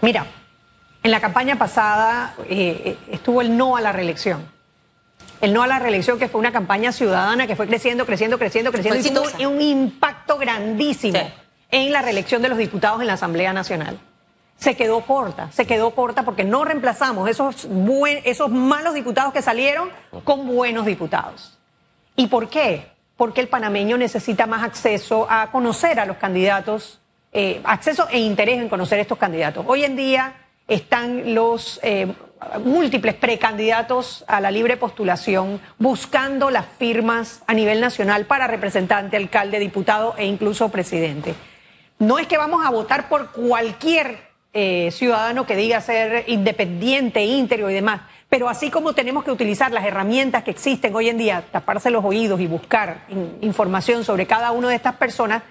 Mira, 0.00 0.24
en 1.02 1.10
la 1.10 1.20
campaña 1.20 1.58
pasada 1.58 2.36
eh, 2.48 2.96
estuvo 3.10 3.40
el 3.40 3.56
no 3.56 3.76
a 3.76 3.80
la 3.80 3.90
reelección. 3.90 4.48
El 5.40 5.52
no 5.52 5.64
a 5.64 5.66
la 5.66 5.80
reelección, 5.80 6.16
que 6.16 6.28
fue 6.28 6.38
una 6.38 6.52
campaña 6.52 6.92
ciudadana 6.92 7.48
que 7.48 7.56
fue 7.56 7.66
creciendo, 7.66 8.06
creciendo, 8.06 8.38
creciendo, 8.38 8.70
creciendo 8.70 9.00
y 9.00 9.10
tuvo 9.10 9.50
un 9.50 9.60
impacto 9.60 10.38
grandísimo 10.38 11.18
en 11.72 11.92
la 11.92 12.02
reelección 12.02 12.40
de 12.40 12.48
los 12.48 12.58
diputados 12.58 13.00
en 13.00 13.08
la 13.08 13.14
Asamblea 13.14 13.52
Nacional. 13.52 13.98
Se 14.58 14.76
quedó 14.76 15.00
corta, 15.02 15.50
se 15.52 15.66
quedó 15.66 15.92
corta 15.92 16.24
porque 16.24 16.44
no 16.44 16.64
reemplazamos 16.64 17.30
esos, 17.30 17.68
esos 18.24 18.50
malos 18.50 18.94
diputados 18.94 19.32
que 19.32 19.40
salieron 19.40 19.90
con 20.24 20.46
buenos 20.46 20.84
diputados. 20.84 21.56
¿Y 22.16 22.26
por 22.26 22.48
qué? 22.48 22.88
Porque 23.16 23.40
el 23.40 23.48
panameño 23.48 23.96
necesita 23.96 24.46
más 24.46 24.64
acceso 24.64 25.26
a 25.30 25.50
conocer 25.52 26.00
a 26.00 26.06
los 26.06 26.16
candidatos, 26.16 27.00
eh, 27.32 27.60
acceso 27.64 28.08
e 28.10 28.18
interés 28.18 28.60
en 28.60 28.68
conocer 28.68 28.98
a 28.98 29.02
estos 29.02 29.18
candidatos. 29.18 29.64
Hoy 29.68 29.84
en 29.84 29.94
día 29.94 30.34
están 30.66 31.34
los, 31.34 31.78
eh, 31.82 32.12
múltiples 32.64 33.14
precandidatos 33.14 34.24
a 34.28 34.40
la 34.40 34.50
libre 34.50 34.76
postulación 34.76 35.60
buscando 35.78 36.50
las 36.50 36.66
firmas 36.78 37.42
a 37.46 37.54
nivel 37.54 37.80
nacional 37.80 38.26
para 38.26 38.46
representante, 38.46 39.16
alcalde, 39.16 39.58
diputado 39.58 40.14
e 40.16 40.26
incluso 40.26 40.68
presidente. 40.68 41.34
No 41.98 42.18
es 42.18 42.26
que 42.26 42.38
vamos 42.38 42.64
a 42.64 42.70
votar 42.70 43.08
por 43.08 43.32
cualquier 43.32 44.27
eh, 44.60 44.90
ciudadano 44.90 45.46
que 45.46 45.54
diga 45.54 45.80
ser 45.80 46.24
independiente, 46.26 47.22
íntegro 47.24 47.70
y 47.70 47.74
demás, 47.74 48.00
pero 48.28 48.48
así 48.48 48.70
como 48.70 48.92
tenemos 48.92 49.22
que 49.22 49.30
utilizar 49.30 49.70
las 49.70 49.84
herramientas 49.84 50.42
que 50.42 50.50
existen 50.50 50.92
hoy 50.96 51.08
en 51.08 51.16
día, 51.16 51.44
taparse 51.52 51.92
los 51.92 52.04
oídos 52.04 52.40
y 52.40 52.48
buscar 52.48 53.06
información 53.40 54.02
sobre 54.02 54.26
cada 54.26 54.50
una 54.50 54.68
de 54.68 54.74
estas 54.74 54.96
personas, 54.96 55.44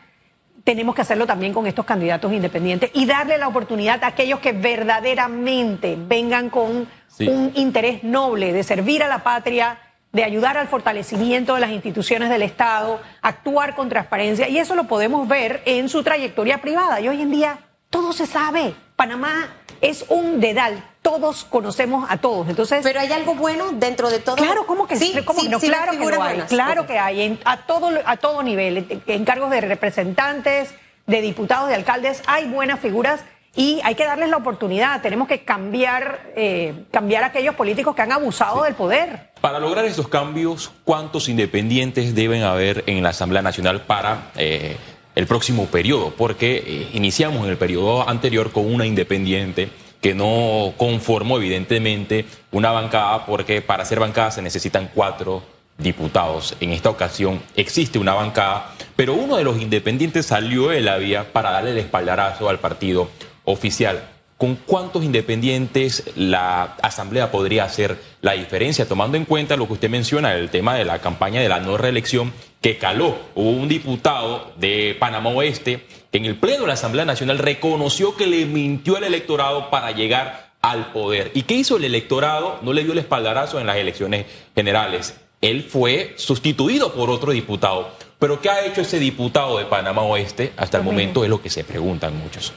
tenemos 0.66 0.94
que 0.94 1.04
hacerlo 1.04 1.26
también 1.26 1.54
con 1.54 1.68
estos 1.68 1.86
candidatos 1.86 2.34
independientes 2.34 2.92
y 2.94 3.06
darle 3.06 3.38
la 3.38 3.48
oportunidad 3.48 4.04
a 4.04 4.08
aquellos 4.08 4.42
que 4.42 4.52
verdaderamente 4.52 5.98
vengan 5.98 6.50
con 6.50 6.86
un 7.22 7.52
interés 7.56 8.04
noble 8.04 8.52
de 8.52 8.64
servir 8.64 9.04
a 9.04 9.08
la 9.08 9.24
patria, 9.24 9.80
de 10.12 10.26
ayudar 10.26 10.58
al 10.58 10.68
fortalecimiento 10.68 11.56
de 11.56 11.62
las 11.62 11.72
instituciones 11.72 12.30
del 12.30 12.42
Estado, 12.42 13.00
actuar 13.22 13.74
con 13.74 13.88
transparencia. 13.88 14.50
Y 14.50 14.58
eso 14.58 14.76
lo 14.76 14.84
podemos 14.84 15.30
ver 15.30 15.62
en 15.64 15.88
su 15.88 16.04
trayectoria 16.04 16.60
privada. 16.60 17.00
Y 17.00 17.08
hoy 17.08 17.22
en 17.22 17.32
día 17.32 17.60
todo 17.90 18.12
se 18.12 18.26
sabe. 18.26 18.76
Panamá 18.98 19.48
es 19.80 20.06
un 20.10 20.42
dedal. 20.42 20.84
Todos 21.04 21.46
conocemos 21.46 22.06
a 22.10 22.18
todos. 22.18 22.50
Entonces, 22.50 22.82
pero 22.84 23.00
hay 23.00 23.12
algo 23.14 23.36
bueno 23.36 23.72
dentro 23.72 24.10
de 24.10 24.18
todo. 24.20 24.36
Claro, 24.36 24.66
¿cómo 24.66 24.88
que 24.88 24.98
sí? 24.98 25.14
no? 25.16 25.60
Claro 25.60 25.92
que 25.92 25.98
lo 26.00 26.22
hay. 26.22 26.40
Claro 26.42 26.88
que 26.88 26.98
hay. 26.98 27.40
a 27.46 27.58
todo 27.68 27.92
a 28.04 28.18
todo 28.18 28.42
nivel, 28.42 29.02
en 29.06 29.24
cargos 29.24 29.52
de 29.52 29.62
representantes, 29.62 30.74
de 31.06 31.22
diputados, 31.22 31.70
de 31.70 31.76
alcaldes, 31.76 32.24
hay 32.26 32.46
buenas 32.46 32.80
figuras 32.80 33.22
y 33.56 33.80
hay 33.84 33.94
que 33.94 34.04
darles 34.04 34.30
la 34.30 34.38
oportunidad. 34.38 35.00
Tenemos 35.02 35.28
que 35.28 35.44
cambiar, 35.44 36.32
eh, 36.36 36.86
cambiar 36.92 37.24
aquellos 37.24 37.54
políticos 37.54 37.96
que 37.96 38.02
han 38.02 38.12
abusado 38.12 38.64
del 38.64 38.74
poder. 38.74 39.30
Para 39.42 39.60
lograr 39.60 39.86
estos 39.86 40.08
cambios, 40.08 40.72
¿cuántos 40.84 41.30
independientes 41.30 42.16
deben 42.16 42.42
haber 42.42 42.84
en 42.88 43.04
la 43.04 43.10
Asamblea 43.10 43.44
Nacional 43.44 43.82
para 43.82 44.32
eh, 44.36 44.76
el 45.18 45.26
próximo 45.26 45.66
periodo, 45.66 46.14
porque 46.16 46.64
eh, 46.64 46.90
iniciamos 46.94 47.44
en 47.44 47.50
el 47.50 47.58
periodo 47.58 48.08
anterior 48.08 48.52
con 48.52 48.72
una 48.72 48.86
independiente 48.86 49.70
que 50.00 50.14
no 50.14 50.76
conformó 50.78 51.38
evidentemente 51.38 52.26
una 52.52 52.70
bancada, 52.70 53.26
porque 53.26 53.64
para 53.64 53.84
ser 53.84 54.00
bancada 54.00 54.30
se 54.30 54.44
necesitan 54.44 54.92
cuatro 54.94 55.42
diputados. 55.76 56.56
En 56.60 56.72
esta 56.72 56.92
ocasión 56.92 57.42
existe 57.56 57.98
una 57.98 58.14
bancada, 58.14 58.76
pero 58.96 59.16
uno 59.16 59.38
de 59.38 59.44
los 59.44 59.60
independientes 59.60 60.28
salió 60.28 60.68
de 60.68 60.82
la 60.82 60.98
vía 60.98 61.34
para 61.34 61.50
darle 61.50 61.72
el 61.72 61.80
espaldarazo 61.80 62.48
al 62.48 62.60
partido 62.60 63.10
oficial. 63.44 64.10
¿Con 64.38 64.56
cuántos 64.56 65.04
independientes 65.04 66.04
la 66.16 66.76
Asamblea 66.84 67.32
podría 67.32 67.64
hacer 67.64 67.98
la 68.22 68.34
diferencia? 68.34 68.88
Tomando 68.88 69.18
en 69.18 69.26
cuenta 69.26 69.58
lo 69.58 69.66
que 69.66 69.74
usted 69.74 69.90
menciona, 69.90 70.36
el 70.36 70.52
tema 70.52 70.76
de 70.76 70.86
la 70.86 71.00
campaña 71.00 71.42
de 71.42 71.50
la 71.50 71.60
no 71.60 71.76
reelección 71.76 72.34
que 72.62 72.78
caló. 72.78 73.18
Hubo 73.36 73.50
un 73.52 73.68
diputado 73.68 74.52
de 74.58 74.96
Panamá 75.00 75.30
Oeste 75.30 75.86
que 76.12 76.18
en 76.18 76.26
el 76.26 76.38
Pleno 76.38 76.62
de 76.62 76.68
la 76.68 76.74
Asamblea 76.74 77.06
Nacional 77.06 77.38
reconoció 77.38 78.16
que 78.16 78.28
le 78.28 78.46
mintió 78.46 78.98
al 78.98 79.04
electorado 79.04 79.70
para 79.70 79.92
llegar 79.92 80.52
al 80.62 80.92
poder. 80.92 81.32
¿Y 81.34 81.44
qué 81.44 81.56
hizo 81.56 81.78
el 81.78 81.84
electorado? 81.84 82.60
No 82.62 82.74
le 82.74 82.84
dio 82.84 82.94
el 82.94 83.00
espaldarazo 83.00 83.60
en 83.60 83.68
las 83.68 83.78
elecciones 83.78 84.26
generales. 84.56 85.16
Él 85.42 85.64
fue 85.64 86.14
sustituido 86.18 86.94
por 86.94 87.10
otro 87.10 87.32
diputado. 87.32 87.92
Pero 88.20 88.42
¿qué 88.42 88.50
ha 88.50 88.66
hecho 88.66 88.82
ese 88.82 89.00
diputado 89.00 89.60
de 89.60 89.66
Panamá 89.66 90.02
Oeste 90.02 90.52
hasta 90.58 90.78
el 90.78 90.84
momento? 90.84 91.24
Es 91.24 91.30
lo 91.30 91.42
que 91.42 91.50
se 91.50 91.64
preguntan 91.64 92.18
muchos. 92.18 92.54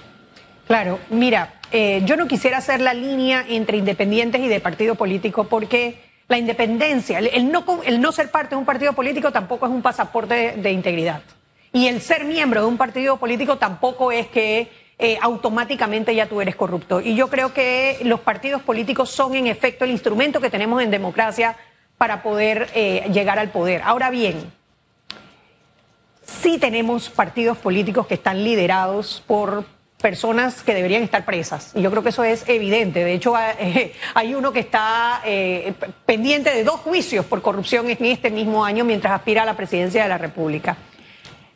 Claro, 0.67 0.99
mira, 1.11 1.61
eh, 1.73 2.03
yo 2.07 2.17
no 2.17 2.27
quisiera 2.27 2.59
hacer 2.59 2.81
la 2.81 2.95
línea 2.95 3.45
entre 3.49 3.77
independientes 3.77 4.41
y 4.41 4.49
de 4.49 4.61
partido 4.61 4.95
político 4.95 5.45
porque 5.45 6.10
la 6.31 6.39
independencia, 6.39 7.19
el, 7.19 7.51
no, 7.51 8.13
ser 8.13 8.31
parte 8.31 8.51
de 8.51 8.57
un 8.57 8.65
partido 8.65 8.93
político 8.93 9.33
tampoco 9.33 9.67
es 9.67 9.73
un 9.73 9.83
pasaporte 9.83 10.55
de, 10.57 10.71
integridad. 10.71 11.23
Y 11.73 11.89
el 11.89 12.01
ser 12.01 12.25
miembro 12.25 12.61
de 12.61 12.69
un 12.69 12.77
partido 12.77 13.17
político 13.17 13.59
tampoco 13.59 14.13
es 14.13 14.29
que 14.29 14.71
eh, 14.97 15.19
automáticamente 15.21 16.15
ya 16.15 16.29
tú 16.29 16.41
eres 16.41 16.55
corrupto. 16.55 17.01
Y 17.01 17.17
yo 17.17 17.29
creo 17.29 17.53
que 17.53 17.99
los 18.05 18.21
partidos 18.21 18.63
políticos 18.63 19.11
son 19.11 19.35
en 19.35 19.49
efecto 19.49 19.85
el 19.85 19.91
instrumento 19.91 20.41
que 20.41 20.51
tenemos 20.51 20.81
en 20.81 20.93
democracia 20.93 21.57
para 21.99 22.23
poder 22.23 22.69
eh, 22.77 23.11
llegar 23.13 23.41
al 23.41 23.51
poder. 23.51 23.83
Ahora 23.83 24.09
bien, 24.11 24.53
sí 26.23 26.59
tenemos 26.59 27.11
partidos 27.11 27.59
políticos 27.59 28.07
que 28.07 28.15
están 28.15 28.45
liderados 28.45 29.21
por 29.27 29.65
personas 30.01 30.63
que 30.63 30.75
deberían 30.75 31.03
estar 31.03 31.25
presas. 31.25 31.73
Y 31.75 31.83
yo 31.83 31.91
creo 31.91 32.03
que 32.03 32.09
eso 32.09 32.25
es 32.25 32.49
evidente. 32.49 33.05
De 33.05 33.13
hecho, 33.13 33.35
hay 34.15 34.35
uno 34.35 34.53
que 34.53 34.61
está 34.61 35.21
eh, 35.25 35.75
pendiente 36.07 36.51
de 36.51 36.65
dos 36.65 36.81
juicios 36.81 37.25
por 37.27 37.43
corrupción 37.43 37.91
en 37.91 38.05
este 38.07 38.31
mismo 38.31 38.65
año 38.65 38.85
mientras 38.85 39.13
aspira 39.13 39.43
a 39.43 39.47
la 39.47 39.57
presidencia 39.57 40.03
de 40.03 40.09
la 40.09 40.19
República. 40.19 40.77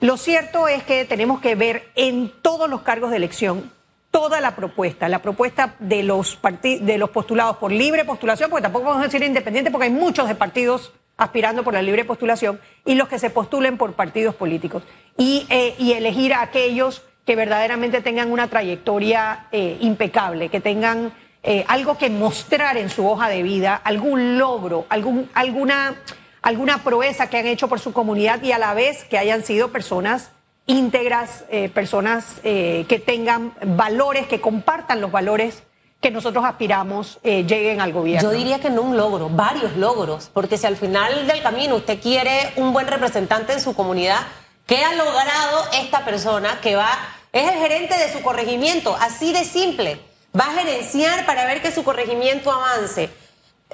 Lo 0.00 0.16
cierto 0.16 0.68
es 0.68 0.82
que 0.82 1.04
tenemos 1.04 1.40
que 1.40 1.54
ver 1.54 1.88
en 1.94 2.30
todos 2.42 2.68
los 2.68 2.82
cargos 2.82 3.10
de 3.10 3.16
elección 3.16 3.72
toda 4.10 4.40
la 4.40 4.54
propuesta, 4.54 5.08
la 5.08 5.22
propuesta 5.22 5.74
de 5.80 6.04
los, 6.04 6.38
de 6.62 6.98
los 6.98 7.10
postulados 7.10 7.56
por 7.56 7.72
libre 7.72 8.04
postulación, 8.04 8.48
porque 8.48 8.62
tampoco 8.62 8.84
vamos 8.84 9.00
a 9.00 9.06
decir 9.06 9.24
independiente, 9.24 9.72
porque 9.72 9.86
hay 9.86 9.92
muchos 9.92 10.28
de 10.28 10.36
partidos 10.36 10.92
aspirando 11.16 11.64
por 11.64 11.74
la 11.74 11.82
libre 11.82 12.04
postulación, 12.04 12.60
y 12.84 12.94
los 12.94 13.08
que 13.08 13.18
se 13.18 13.30
postulen 13.30 13.76
por 13.76 13.94
partidos 13.94 14.36
políticos. 14.36 14.84
Y, 15.16 15.46
eh, 15.50 15.74
y 15.78 15.94
elegir 15.94 16.32
a 16.32 16.42
aquellos 16.42 17.02
que 17.24 17.36
verdaderamente 17.36 18.00
tengan 18.00 18.30
una 18.30 18.48
trayectoria 18.48 19.46
eh, 19.50 19.78
impecable, 19.80 20.50
que 20.50 20.60
tengan 20.60 21.12
eh, 21.42 21.64
algo 21.68 21.96
que 21.96 22.10
mostrar 22.10 22.76
en 22.76 22.90
su 22.90 23.06
hoja 23.08 23.28
de 23.28 23.42
vida, 23.42 23.80
algún 23.82 24.38
logro, 24.38 24.86
algún, 24.88 25.30
alguna, 25.34 25.94
alguna 26.42 26.84
proeza 26.84 27.28
que 27.28 27.38
han 27.38 27.46
hecho 27.46 27.68
por 27.68 27.80
su 27.80 27.92
comunidad 27.92 28.42
y 28.42 28.52
a 28.52 28.58
la 28.58 28.74
vez 28.74 29.04
que 29.04 29.18
hayan 29.18 29.42
sido 29.42 29.68
personas 29.72 30.30
íntegras, 30.66 31.44
eh, 31.50 31.68
personas 31.68 32.40
que 32.42 33.02
tengan 33.04 33.52
valores, 33.76 34.26
que 34.26 34.40
compartan 34.40 35.02
los 35.02 35.12
valores 35.12 35.62
que 36.00 36.10
nosotros 36.10 36.44
aspiramos 36.44 37.18
lleguen 37.22 37.80
al 37.80 37.92
gobierno. 37.92 38.30
Yo 38.30 38.36
diría 38.36 38.60
que 38.60 38.70
no 38.70 38.82
un 38.82 38.96
logro, 38.96 39.28
varios 39.28 39.76
logros, 39.76 40.30
porque 40.32 40.56
si 40.56 40.66
al 40.66 40.76
final 40.76 41.26
del 41.26 41.42
camino 41.42 41.76
usted 41.76 42.00
quiere 42.00 42.52
un 42.56 42.72
buen 42.72 42.86
representante 42.86 43.52
en 43.52 43.60
su 43.60 43.74
comunidad, 43.74 44.20
¿qué 44.66 44.84
ha 44.84 44.94
logrado 44.94 45.68
esta 45.72 46.04
persona 46.04 46.60
que 46.60 46.76
va 46.76 47.14
es 47.34 47.52
el 47.52 47.58
gerente 47.58 47.98
de 47.98 48.12
su 48.12 48.22
corregimiento, 48.22 48.96
así 49.00 49.32
de 49.32 49.44
simple. 49.44 50.00
Va 50.38 50.44
a 50.44 50.52
gerenciar 50.52 51.26
para 51.26 51.44
ver 51.46 51.60
que 51.60 51.72
su 51.72 51.82
corregimiento 51.82 52.52
avance. 52.52 53.10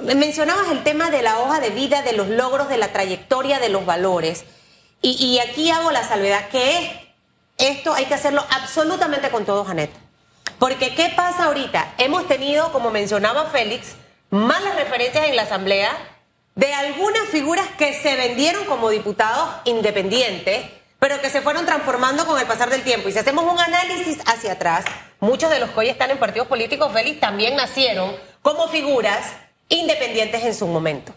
Mencionabas 0.03 0.71
el 0.71 0.83
tema 0.83 1.11
de 1.11 1.21
la 1.21 1.41
hoja 1.41 1.61
de 1.61 1.69
vida, 1.69 2.01
de 2.01 2.15
los 2.15 2.29
logros, 2.29 2.71
de 2.71 2.79
la 2.79 2.89
trayectoria, 2.89 3.59
de 3.59 3.69
los 3.69 3.85
valores. 3.85 4.45
Y, 5.03 5.39
aquí 5.41 5.71
hago 5.71 5.91
la 5.91 6.05
salvedad, 6.05 6.49
que 6.49 7.15
esto 7.59 7.93
hay 7.93 8.07
que 8.07 8.15
hacerlo 8.15 8.43
absolutamente 8.49 9.29
con 9.29 9.45
todo, 9.45 9.65
Janet. 9.67 9.91
Porque 10.59 10.95
¿qué 10.95 11.13
pasa 11.15 11.45
ahorita? 11.45 11.95
Hemos 11.99 12.27
tenido, 12.29 12.73
como 12.73 12.91
mencionaba 12.91 13.47
Félix, 13.47 13.97
malas 14.31 14.75
referencias 14.77 15.27
en 15.29 15.37
la 15.37 15.43
Asamblea 15.43 15.91
de 16.55 16.73
algunas 16.73 17.29
figuras 17.29 17.67
que 17.77 17.93
se 17.93 18.17
vendieron 18.17 18.65
como 18.65 18.89
diputados 18.89 19.51
independientes 19.65 20.80
pero 21.01 21.21
que 21.21 21.31
se 21.31 21.41
fueron 21.41 21.67
transformando 21.67 22.27
con 22.27 22.39
el 22.39 22.47
pasar 22.47 22.71
del 22.71 22.85
tiempo. 22.85 23.09
Y 23.09 23.13
si 23.13 23.19
hacemos 23.19 23.51
un 23.51 23.59
análisis 23.59 24.19
hacia 24.27 24.53
atrás, 24.53 24.85
muchos 25.19 25.51
de 25.51 25.59
los 25.59 25.71
que 25.71 25.81
hoy 25.81 25.89
están 25.89 26.11
en 26.11 26.19
partidos 26.19 26.47
políticos, 26.47 26.93
Félix, 26.93 27.19
también 27.19 27.57
nacieron 27.57 28.15
como 28.43 28.69
figuras 28.69 29.33
independientes 29.71 30.45
en 30.45 30.55
su 30.55 30.67
momento. 30.67 31.13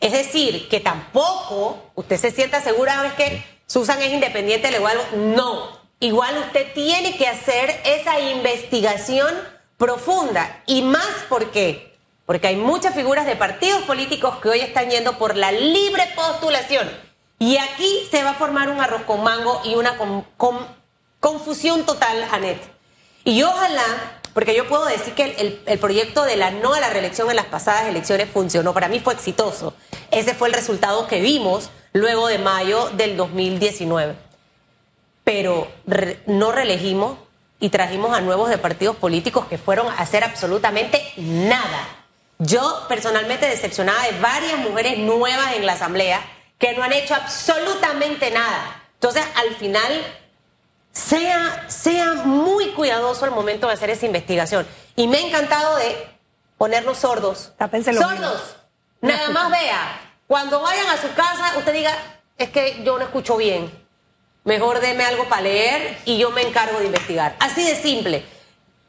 Es 0.00 0.12
decir, 0.12 0.68
que 0.68 0.80
tampoco 0.80 1.82
usted 1.96 2.16
se 2.16 2.30
sienta 2.30 2.60
segura, 2.60 3.02
¿ves 3.02 3.14
que 3.14 3.44
Susan 3.66 4.00
es 4.00 4.12
independiente, 4.12 4.70
le 4.70 4.76
igual 4.76 4.98
No, 5.34 5.80
igual 5.98 6.38
usted 6.38 6.72
tiene 6.72 7.16
que 7.16 7.26
hacer 7.26 7.80
esa 7.84 8.20
investigación 8.20 9.34
profunda. 9.76 10.62
Y 10.66 10.82
más, 10.82 11.08
¿por 11.28 11.50
qué? 11.50 11.96
Porque 12.24 12.46
hay 12.46 12.56
muchas 12.56 12.94
figuras 12.94 13.26
de 13.26 13.34
partidos 13.34 13.82
políticos 13.82 14.36
que 14.40 14.48
hoy 14.48 14.60
están 14.60 14.90
yendo 14.90 15.18
por 15.18 15.36
la 15.36 15.50
libre 15.50 16.04
postulación 16.14 16.88
y 17.44 17.58
aquí 17.58 18.08
se 18.10 18.22
va 18.22 18.30
a 18.30 18.34
formar 18.34 18.70
un 18.70 18.80
arroz 18.80 19.02
con 19.02 19.22
mango 19.22 19.60
y 19.64 19.74
una 19.74 19.98
confusión 21.20 21.84
total, 21.84 22.26
Anet. 22.32 22.58
Y 23.22 23.42
ojalá, 23.42 23.82
porque 24.32 24.56
yo 24.56 24.66
puedo 24.66 24.86
decir 24.86 25.12
que 25.12 25.60
el, 25.66 25.78
proyecto 25.78 26.22
de 26.22 26.36
la 26.36 26.52
no 26.52 26.72
a 26.72 26.80
la 26.80 26.88
reelección 26.88 27.28
en 27.28 27.36
las 27.36 27.44
pasadas 27.44 27.84
elecciones 27.84 28.30
funcionó, 28.32 28.72
para 28.72 28.88
mí 28.88 28.98
fue 28.98 29.12
exitoso. 29.12 29.74
Ese 30.10 30.32
fue 30.32 30.48
el 30.48 30.54
resultado 30.54 31.06
que 31.06 31.20
vimos 31.20 31.68
luego 31.92 32.28
de 32.28 32.38
mayo 32.38 32.88
del 32.96 33.14
2019. 33.14 34.14
Pero 35.22 35.68
no 36.24 36.50
reelegimos 36.50 37.18
y 37.60 37.68
trajimos 37.68 38.16
a 38.16 38.22
nuevos 38.22 38.48
de 38.48 38.56
partidos 38.56 38.96
políticos 38.96 39.44
que 39.50 39.58
fueron 39.58 39.88
a 39.88 39.98
hacer 39.98 40.24
absolutamente 40.24 41.12
nada. 41.18 41.88
Yo 42.38 42.86
personalmente 42.88 43.46
decepcionada 43.46 44.02
de 44.04 44.18
varias 44.18 44.56
mujeres 44.60 44.96
nuevas 44.96 45.56
en 45.56 45.66
la 45.66 45.74
Asamblea 45.74 46.22
que 46.58 46.72
no 46.74 46.82
han 46.82 46.92
hecho 46.92 47.14
absolutamente 47.14 48.30
nada. 48.30 48.82
Entonces, 48.94 49.24
al 49.34 49.54
final, 49.56 50.02
sea, 50.92 51.68
sea 51.68 52.14
muy 52.14 52.68
cuidadoso 52.70 53.24
al 53.24 53.32
momento 53.32 53.66
de 53.66 53.74
hacer 53.74 53.90
esa 53.90 54.06
investigación. 54.06 54.66
Y 54.96 55.06
me 55.08 55.18
ha 55.18 55.20
encantado 55.20 55.76
de 55.76 56.08
ponernos 56.56 56.98
sordos. 56.98 57.52
sordos. 57.58 58.56
Nada 59.00 59.30
más 59.30 59.50
vea. 59.50 60.00
Cuando 60.26 60.60
vayan 60.60 60.88
a 60.88 60.96
su 60.96 61.12
casa, 61.14 61.58
usted 61.58 61.74
diga, 61.74 61.92
es 62.38 62.50
que 62.50 62.82
yo 62.84 62.98
no 62.98 63.04
escucho 63.04 63.36
bien. 63.36 63.70
Mejor 64.44 64.80
deme 64.80 65.04
algo 65.04 65.28
para 65.28 65.42
leer 65.42 65.98
y 66.04 66.18
yo 66.18 66.30
me 66.30 66.42
encargo 66.42 66.78
de 66.78 66.86
investigar. 66.86 67.36
Así 67.40 67.64
de 67.64 67.76
simple. 67.76 68.24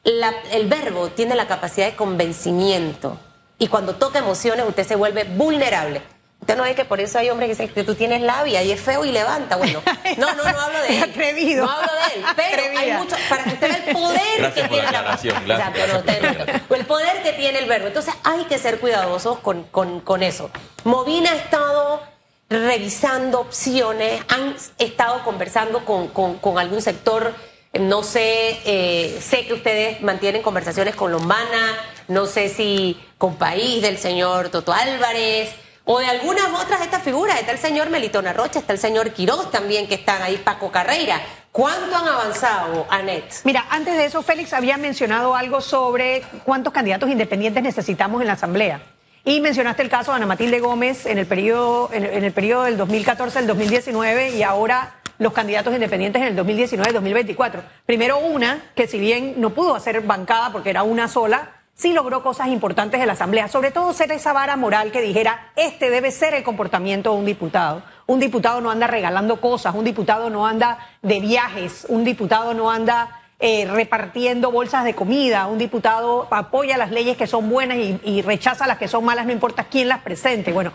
el 0.03 0.67
verbo 0.67 1.09
tiene 1.09 1.35
la 1.35 1.47
capacidad 1.47 1.87
de 1.87 1.95
convencimiento 1.95 3.17
y 3.57 3.67
cuando 3.67 3.95
toca 3.95 4.19
emociones 4.19 4.65
usted 4.67 4.85
se 4.85 4.95
vuelve 4.95 5.23
vulnerable. 5.23 6.01
Usted 6.45 6.57
no 6.57 6.63
ve 6.63 6.75
que 6.75 6.85
por 6.85 7.01
eso 7.01 7.17
hay 7.17 7.31
hombres 7.31 7.47
que 7.47 7.53
dicen 7.53 7.73
que 7.73 7.83
tú 7.83 7.95
tienes 7.95 8.21
labia 8.21 8.61
y 8.61 8.71
es 8.71 8.79
feo 8.79 9.03
y 9.03 9.11
levanta. 9.11 9.55
Bueno, 9.55 9.81
no, 10.17 10.31
no, 10.35 10.43
no 10.43 10.61
hablo 10.61 10.79
de 10.83 10.95
él. 10.95 11.03
Atrevido. 11.03 11.65
No 11.65 11.71
hablo 11.71 11.91
de 11.91 12.19
él. 12.19 12.25
Pero 12.35 12.79
hay 12.79 12.91
mucho, 12.91 13.15
para 13.27 13.43
que 13.45 13.49
usted 13.49 13.67
vea 13.67 13.83
el 13.87 13.93
poder 13.95 14.53
que 14.53 14.63
tiene 14.67 14.91
la 14.91 15.13
Exacto, 15.15 16.75
el 16.75 16.85
poder 16.85 17.23
que 17.23 17.33
tiene 17.33 17.57
el 17.57 17.65
verbo. 17.65 17.87
Entonces 17.87 18.13
hay 18.23 18.43
que 18.43 18.59
ser 18.59 18.79
cuidadosos 18.79 19.39
con, 19.39 19.63
con, 19.63 20.01
con 20.01 20.21
eso. 20.21 20.51
Movina 20.83 21.31
ha 21.31 21.35
estado 21.35 22.03
revisando 22.47 23.39
opciones, 23.39 24.21
han 24.27 24.55
estado 24.77 25.23
conversando 25.23 25.83
con, 25.83 26.09
con, 26.09 26.37
con 26.37 26.59
algún 26.59 26.83
sector. 26.83 27.33
No 27.73 28.03
sé, 28.03 28.59
eh, 28.65 29.17
sé 29.19 29.47
que 29.47 29.53
ustedes 29.55 29.99
mantienen 30.01 30.43
conversaciones 30.43 30.95
con 30.95 31.11
Lombana, 31.11 31.75
no 32.07 32.27
sé 32.27 32.49
si 32.49 33.03
con 33.17 33.35
País 33.35 33.81
del 33.81 33.97
señor 33.97 34.49
Toto 34.49 34.73
Álvarez 34.73 35.49
o 35.85 35.99
de 35.99 36.07
algunas 36.07 36.45
otras 36.61 36.79
de 36.79 36.85
estas 36.85 37.03
figuras. 37.03 37.39
Está 37.39 37.51
el 37.51 37.59
señor 37.59 37.89
Melitona 37.89 38.33
Rocha, 38.33 38.59
está 38.59 38.73
el 38.73 38.79
señor 38.79 39.11
Quiroz 39.11 39.51
también, 39.51 39.87
que 39.87 39.95
están 39.95 40.21
ahí, 40.21 40.37
Paco 40.37 40.71
Carreira. 40.71 41.21
¿Cuánto 41.51 41.95
han 41.95 42.07
avanzado, 42.07 42.85
Anet? 42.89 43.41
Mira, 43.45 43.65
antes 43.69 43.95
de 43.95 44.05
eso, 44.05 44.21
Félix 44.21 44.51
había 44.51 44.77
mencionado 44.77 45.35
algo 45.35 45.61
sobre 45.61 46.23
cuántos 46.43 46.73
candidatos 46.73 47.09
independientes 47.09 47.63
necesitamos 47.63 48.19
en 48.19 48.27
la 48.27 48.33
Asamblea. 48.33 48.81
Y 49.23 49.39
mencionaste 49.39 49.81
el 49.81 49.89
caso 49.89 50.11
de 50.11 50.17
Ana 50.17 50.25
Matilde 50.25 50.59
Gómez 50.59 51.05
en 51.05 51.17
el 51.17 51.25
periodo, 51.25 51.89
en, 51.93 52.03
el 52.03 52.31
periodo 52.31 52.65
del 52.65 52.77
2014 52.77 53.39
al 53.39 53.47
2019 53.47 54.31
y 54.31 54.43
ahora 54.43 54.97
los 55.17 55.33
candidatos 55.33 55.73
independientes 55.73 56.21
en 56.21 56.27
el 56.27 56.45
2019-2024. 56.45 57.61
Primero 57.85 58.19
una, 58.19 58.61
que 58.75 58.85
si 58.87 58.99
bien 58.99 59.35
no 59.37 59.51
pudo 59.51 59.73
hacer 59.73 60.01
bancada 60.01 60.51
porque 60.51 60.69
era 60.69 60.83
una 60.83 61.07
sola, 61.07 61.54
sí 61.75 61.93
logró 61.93 62.23
cosas 62.23 62.47
importantes 62.47 62.99
de 62.99 63.05
la 63.05 63.13
Asamblea, 63.13 63.47
sobre 63.47 63.71
todo 63.71 63.93
ser 63.93 64.11
esa 64.11 64.33
vara 64.33 64.55
moral 64.55 64.91
que 64.91 65.01
dijera, 65.01 65.51
este 65.55 65.89
debe 65.89 66.11
ser 66.11 66.33
el 66.33 66.43
comportamiento 66.43 67.11
de 67.11 67.17
un 67.17 67.25
diputado. 67.25 67.83
Un 68.07 68.19
diputado 68.19 68.61
no 68.61 68.71
anda 68.71 68.87
regalando 68.87 69.41
cosas, 69.41 69.75
un 69.75 69.83
diputado 69.83 70.29
no 70.29 70.47
anda 70.47 70.79
de 71.01 71.19
viajes, 71.19 71.85
un 71.89 72.03
diputado 72.03 72.53
no 72.53 72.71
anda 72.71 73.21
eh, 73.39 73.67
repartiendo 73.69 74.51
bolsas 74.51 74.85
de 74.85 74.95
comida, 74.95 75.47
un 75.47 75.57
diputado 75.57 76.27
apoya 76.31 76.77
las 76.77 76.91
leyes 76.91 77.17
que 77.17 77.27
son 77.27 77.49
buenas 77.49 77.77
y, 77.77 78.21
rechaza 78.21 78.65
las 78.65 78.77
que 78.77 78.87
son 78.87 79.03
malas, 79.03 79.25
no 79.25 79.33
importa 79.33 79.65
quién 79.65 79.89
las 79.89 79.99
presente. 79.99 80.53
Bueno, 80.53 80.71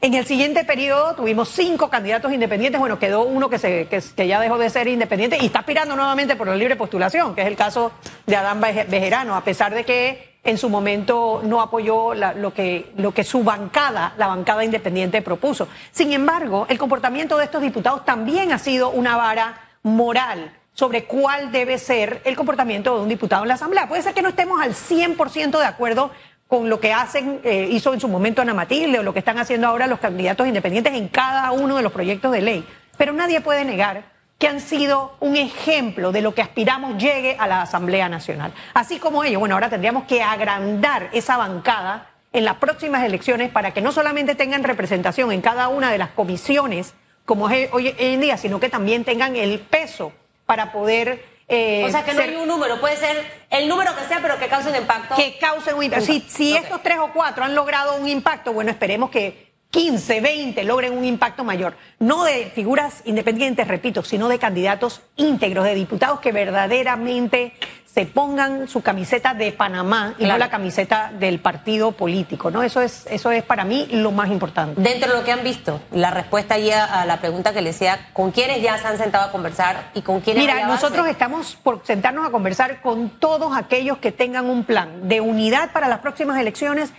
en 0.00 0.14
el 0.14 0.24
siguiente 0.24 0.64
periodo 0.64 1.14
tuvimos 1.16 1.50
cinco 1.50 1.90
candidatos 1.90 2.32
independientes. 2.32 2.80
Bueno, 2.80 2.98
quedó 2.98 3.24
uno 3.24 3.50
que, 3.50 3.58
se, 3.58 3.86
que, 3.88 4.26
ya 4.26 4.40
dejó 4.40 4.56
de 4.56 4.70
ser 4.70 4.88
independiente 4.88 5.36
y 5.38 5.46
está 5.46 5.58
aspirando 5.58 5.96
nuevamente 5.96 6.36
por 6.36 6.46
la 6.46 6.56
libre 6.56 6.76
postulación, 6.76 7.34
que 7.34 7.42
es 7.42 7.48
el 7.48 7.56
caso 7.56 7.92
de 8.24 8.36
Adán 8.36 8.60
Bejerano, 8.60 9.34
a 9.34 9.44
pesar 9.44 9.74
de 9.74 9.84
que 9.84 10.27
en 10.50 10.58
su 10.58 10.68
momento 10.68 11.40
no 11.44 11.60
apoyó 11.60 12.14
lo, 12.14 12.54
que, 12.54 13.24
su 13.24 13.44
bancada, 13.44 14.14
la 14.16 14.26
bancada 14.26 14.64
independiente, 14.64 15.22
propuso. 15.22 15.68
Sin 15.90 16.12
embargo, 16.12 16.66
el 16.68 16.78
comportamiento 16.78 17.36
de 17.36 17.44
estos 17.44 17.62
diputados 17.62 18.04
también 18.04 18.52
ha 18.52 18.58
sido 18.58 18.90
una 18.90 19.16
vara 19.16 19.60
moral 19.82 20.52
sobre 20.72 21.04
cuál 21.04 21.50
debe 21.50 21.78
ser 21.78 22.22
el 22.24 22.36
comportamiento 22.36 22.94
de 22.96 23.02
un 23.02 23.08
diputado 23.08 23.42
en 23.42 23.48
la 23.48 23.54
Asamblea. 23.54 23.88
Puede 23.88 24.02
ser 24.02 24.14
que 24.14 24.22
no 24.22 24.28
estemos 24.28 24.60
al 24.60 24.74
100% 24.74 25.58
de 25.58 25.66
acuerdo 25.66 26.10
con 26.46 26.70
lo 26.70 26.80
que 26.80 26.92
hacen, 26.92 27.40
eh, 27.44 27.68
hizo 27.70 27.92
en 27.92 28.00
su 28.00 28.08
momento 28.08 28.40
Ana 28.40 28.54
Matilde 28.54 29.00
o 29.00 29.02
lo 29.02 29.12
que 29.12 29.18
están 29.18 29.38
haciendo 29.38 29.66
ahora 29.66 29.86
los 29.86 29.98
candidatos 29.98 30.46
independientes 30.46 30.94
en 30.94 31.08
cada 31.08 31.50
uno 31.52 31.76
de 31.76 31.82
los 31.82 31.92
proyectos 31.92 32.32
de 32.32 32.40
ley. 32.40 32.66
Pero 32.96 33.12
nadie 33.12 33.40
puede 33.40 33.64
negar 33.64 34.17
que 34.38 34.46
han 34.46 34.60
sido 34.60 35.16
un 35.18 35.36
ejemplo 35.36 36.12
de 36.12 36.22
lo 36.22 36.32
que 36.32 36.42
aspiramos 36.42 36.96
llegue 36.96 37.36
a 37.38 37.48
la 37.48 37.62
Asamblea 37.62 38.08
Nacional. 38.08 38.52
Así 38.72 38.98
como 39.00 39.24
ellos, 39.24 39.40
bueno, 39.40 39.56
ahora 39.56 39.68
tendríamos 39.68 40.04
que 40.04 40.22
agrandar 40.22 41.10
esa 41.12 41.36
bancada 41.36 42.10
en 42.32 42.44
las 42.44 42.56
próximas 42.56 43.04
elecciones 43.04 43.50
para 43.50 43.72
que 43.74 43.80
no 43.80 43.90
solamente 43.90 44.36
tengan 44.36 44.62
representación 44.62 45.32
en 45.32 45.40
cada 45.40 45.68
una 45.68 45.90
de 45.90 45.98
las 45.98 46.10
comisiones, 46.10 46.94
como 47.24 47.50
es 47.50 47.68
hoy 47.72 47.94
en 47.98 48.20
día, 48.20 48.36
sino 48.36 48.60
que 48.60 48.68
también 48.68 49.04
tengan 49.04 49.34
el 49.34 49.58
peso 49.58 50.12
para 50.46 50.70
poder... 50.70 51.24
Eh, 51.48 51.82
o 51.84 51.90
sea, 51.90 52.04
que 52.04 52.12
no 52.12 52.20
hay 52.20 52.36
un 52.36 52.46
número, 52.46 52.78
puede 52.78 52.96
ser 52.96 53.24
el 53.50 53.68
número 53.68 53.96
que 53.96 54.04
sea, 54.04 54.20
pero 54.20 54.38
que 54.38 54.48
cause 54.48 54.68
un 54.68 54.76
impacto. 54.76 55.16
Que 55.16 55.38
cause 55.38 55.72
un 55.72 55.82
impacto. 55.82 56.04
Si, 56.04 56.20
si 56.28 56.54
estos 56.54 56.82
tres 56.82 56.98
o 56.98 57.10
cuatro 57.12 57.42
han 57.42 57.54
logrado 57.54 57.96
un 57.96 58.06
impacto, 58.06 58.52
bueno, 58.52 58.70
esperemos 58.70 59.10
que 59.10 59.47
15, 59.70 60.22
20 60.22 60.64
logren 60.64 60.96
un 60.96 61.04
impacto 61.04 61.44
mayor. 61.44 61.76
No 61.98 62.24
de 62.24 62.50
figuras 62.54 63.02
independientes, 63.04 63.68
repito, 63.68 64.02
sino 64.02 64.28
de 64.28 64.38
candidatos 64.38 65.02
íntegros, 65.16 65.64
de 65.64 65.74
diputados 65.74 66.20
que 66.20 66.32
verdaderamente 66.32 67.52
se 67.84 68.06
pongan 68.06 68.68
su 68.68 68.80
camiseta 68.80 69.34
de 69.34 69.50
Panamá 69.50 70.14
y 70.18 70.24
no 70.24 70.38
la 70.38 70.48
camiseta 70.48 71.10
del 71.18 71.40
partido 71.40 71.92
político, 71.92 72.50
¿no? 72.50 72.62
Eso 72.62 72.80
es, 72.80 73.06
eso 73.10 73.30
es 73.30 73.42
para 73.42 73.64
mí 73.64 73.88
lo 73.90 74.12
más 74.12 74.30
importante. 74.30 74.80
Dentro 74.80 75.10
de 75.10 75.18
lo 75.18 75.24
que 75.24 75.32
han 75.32 75.42
visto, 75.42 75.80
la 75.90 76.10
respuesta 76.10 76.58
ya 76.58 76.84
a 76.84 77.04
la 77.06 77.18
pregunta 77.18 77.52
que 77.52 77.60
le 77.60 77.70
decía, 77.70 78.10
¿con 78.12 78.30
quiénes 78.30 78.62
ya 78.62 78.78
se 78.78 78.86
han 78.86 78.98
sentado 78.98 79.24
a 79.24 79.32
conversar 79.32 79.90
y 79.94 80.02
con 80.02 80.20
quiénes 80.20 80.44
Mira, 80.44 80.66
nosotros 80.66 81.08
estamos 81.08 81.56
por 81.56 81.84
sentarnos 81.84 82.26
a 82.26 82.30
conversar 82.30 82.80
con 82.82 83.10
todos 83.18 83.56
aquellos 83.56 83.98
que 83.98 84.12
tengan 84.12 84.48
un 84.48 84.64
plan 84.64 85.08
de 85.08 85.20
unidad 85.20 85.72
para 85.72 85.88
las 85.88 85.98
próximas 85.98 86.38
elecciones 86.38 86.92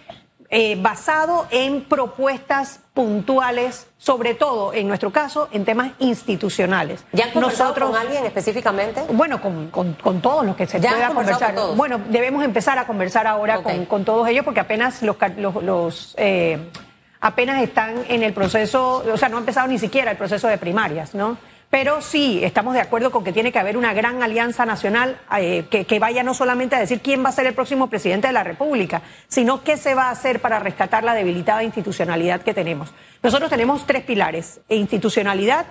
eh, 0.52 0.76
basado 0.82 1.46
en 1.52 1.84
propuestas 1.84 2.80
puntuales, 2.96 3.86
sobre 4.00 4.34
todo 4.34 4.74
en 4.74 4.88
nuestro 4.88 5.12
caso, 5.12 5.48
en 5.52 5.64
temas 5.64 5.92
institucionales. 6.00 7.06
¿Ya 7.14 7.26
han 7.26 7.32
conversado 7.32 7.76
con 7.76 7.96
alguien 7.96 8.26
específicamente? 8.26 9.04
Bueno, 9.12 9.40
con, 9.42 10.22
todos 10.22 10.44
los 10.44 10.56
que 10.56 10.66
se 10.66 10.80
pueda 10.80 11.10
conversar. 11.10 11.54
Bueno, 11.76 12.02
debemos 12.10 12.44
empezar 12.44 12.80
a 12.80 12.88
conversar 12.88 13.28
ahora 13.28 13.62
con, 13.62 14.04
todos 14.04 14.28
ellos 14.28 14.44
porque 14.44 14.60
apenas 14.60 15.04
los, 15.04 15.18
los, 15.62 16.16
eh, 16.18 16.58
apenas 17.22 17.62
están 17.62 18.06
en 18.08 18.24
el 18.24 18.34
proceso, 18.34 19.04
o 19.12 19.18
sea, 19.18 19.30
no 19.30 19.38
ha 19.38 19.42
empezado 19.42 19.68
ni 19.68 19.78
siquiera 19.78 20.10
el 20.10 20.18
proceso 20.18 20.48
de 20.48 20.58
primarias, 20.58 21.14
¿no? 21.14 21.38
Pero 21.70 22.02
sí, 22.02 22.40
estamos 22.44 22.74
de 22.74 22.82
acuerdo 22.82 23.12
con 23.12 23.24
que 23.24 23.32
tiene 23.32 23.52
que 23.52 23.60
haber 23.60 23.78
una 23.78 23.94
gran 23.94 24.24
alianza 24.24 24.66
nacional 24.66 25.20
eh, 25.38 25.66
que, 25.70 26.00
vaya 26.00 26.24
no 26.24 26.34
solamente 26.34 26.76
a 26.76 26.80
decir 26.80 27.00
quién 27.02 27.24
va 27.24 27.30
a 27.30 27.32
ser 27.32 27.46
el 27.46 27.54
próximo 27.54 27.88
presidente 27.88 28.26
de 28.26 28.34
la 28.34 28.44
República, 28.44 29.04
sino 29.28 29.64
qué 29.64 29.78
se 29.78 29.94
va 29.94 30.06
a 30.06 30.12
hacer 30.12 30.40
para 30.40 30.58
rescatar 30.58 31.04
la 31.04 31.14
debilitada 31.14 31.64
institucionalidad 31.64 32.42
que 32.42 32.56
tenemos. 32.56 32.92
Nosotros 33.22 33.52
tenemos 33.52 33.86
tres 33.86 34.04
pilares, 34.04 34.62
institucionalidad, 34.68 35.68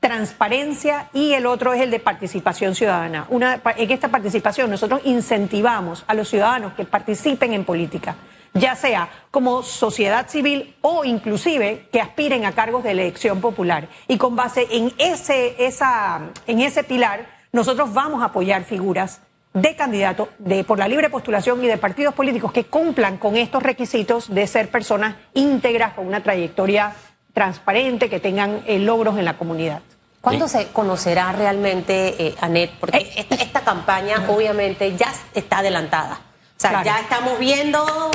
transparencia 0.00 1.08
y 1.14 1.32
el 1.32 1.46
otro 1.46 1.72
es 1.72 1.80
el 1.80 1.90
de 1.90 1.98
participación 1.98 2.74
ciudadana. 2.74 3.26
Una, 3.30 3.62
en 3.76 3.90
esta 3.90 4.08
participación 4.08 4.70
nosotros 4.70 5.00
incentivamos 5.04 6.04
a 6.06 6.12
los 6.12 6.28
ciudadanos 6.28 6.74
que 6.74 6.84
participen 6.84 7.54
en 7.54 7.64
política 7.64 8.16
ya 8.58 8.74
sea 8.74 9.08
como 9.30 9.62
sociedad 9.62 10.28
civil 10.28 10.76
o 10.80 11.04
inclusive 11.04 11.88
que 11.92 12.00
aspiren 12.00 12.44
a 12.44 12.52
cargos 12.52 12.84
de 12.84 12.92
elección 12.92 13.40
popular. 13.40 13.88
Y 14.08 14.18
con 14.18 14.36
base 14.36 14.66
en 14.70 14.92
ese, 14.98 15.54
esa, 15.64 16.20
en 16.46 16.60
ese 16.60 16.84
pilar, 16.84 17.26
nosotros 17.52 17.92
vamos 17.92 18.22
a 18.22 18.26
apoyar 18.26 18.64
figuras 18.64 19.20
de 19.56 19.74
candidatos 19.74 20.28
de, 20.38 20.64
por 20.64 20.78
la 20.78 20.86
libre 20.86 21.08
postulación 21.08 21.64
y 21.64 21.66
de 21.66 21.78
partidos 21.78 22.12
políticos 22.12 22.52
que 22.52 22.64
cumplan 22.64 23.16
con 23.16 23.36
estos 23.36 23.62
requisitos 23.62 24.32
de 24.34 24.46
ser 24.46 24.68
personas 24.70 25.16
íntegras, 25.32 25.94
con 25.94 26.06
una 26.06 26.22
trayectoria 26.22 26.94
transparente, 27.32 28.10
que 28.10 28.20
tengan 28.20 28.62
eh, 28.66 28.78
logros 28.78 29.18
en 29.18 29.24
la 29.24 29.38
comunidad. 29.38 29.80
¿Cuándo 30.20 30.48
se 30.48 30.68
conocerá 30.68 31.32
realmente, 31.32 32.26
eh, 32.26 32.34
Anet? 32.40 32.72
Porque 32.80 32.98
eh, 32.98 33.26
esta, 33.30 33.60
campaña 33.60 34.24
obviamente 34.28 34.94
ya 34.96 35.12
está 35.32 35.58
adelantada. 35.58 36.14
O 36.14 36.60
sea, 36.60 36.84
ya 36.84 37.00
estamos 37.00 37.38
viendo 37.38 38.10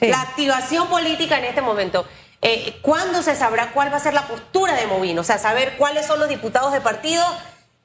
la 0.00 0.22
activación 0.22 0.88
política 0.88 1.38
en 1.38 1.44
este 1.44 1.60
momento. 1.60 2.06
Eh, 2.40 2.78
¿Cuándo 2.82 3.22
se 3.22 3.34
sabrá 3.34 3.72
cuál 3.72 3.92
va 3.92 3.96
a 3.96 4.00
ser 4.00 4.14
la 4.14 4.28
postura 4.28 4.74
de 4.74 4.86
Movino? 4.86 5.22
O 5.22 5.24
sea, 5.24 5.38
saber 5.38 5.76
cuáles 5.76 6.06
son 6.06 6.20
los 6.20 6.28
diputados 6.28 6.72
de 6.72 6.80
partido 6.80 7.24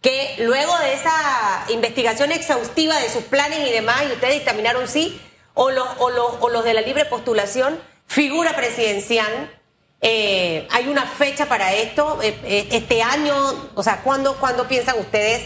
que 0.03 0.35
luego 0.39 0.77
de 0.79 0.93
esa 0.93 1.65
investigación 1.69 2.31
exhaustiva 2.31 2.99
de 2.99 3.09
sus 3.09 3.23
planes 3.23 3.67
y 3.67 3.71
demás, 3.71 4.03
y 4.03 4.11
ustedes 4.11 4.33
dictaminaron 4.35 4.87
sí, 4.87 5.19
o 5.53 5.71
los, 5.71 5.87
o 5.97 6.49
los, 6.49 6.63
de 6.65 6.73
la 6.73 6.81
libre 6.81 7.05
postulación, 7.05 7.79
figura 8.05 8.53
presidencial. 8.53 9.57
Eh, 10.01 10.67
¿Hay 10.71 10.89
una 10.89 11.03
fecha 11.03 11.45
para 11.45 11.73
esto? 11.73 12.19
Eh, 12.21 12.67
este 12.71 13.01
año, 13.01 13.33
o 13.75 13.81
sea, 13.81 14.01
¿cuándo, 14.01 14.35
¿cuándo 14.35 14.67
piensan 14.67 14.99
ustedes 14.99 15.43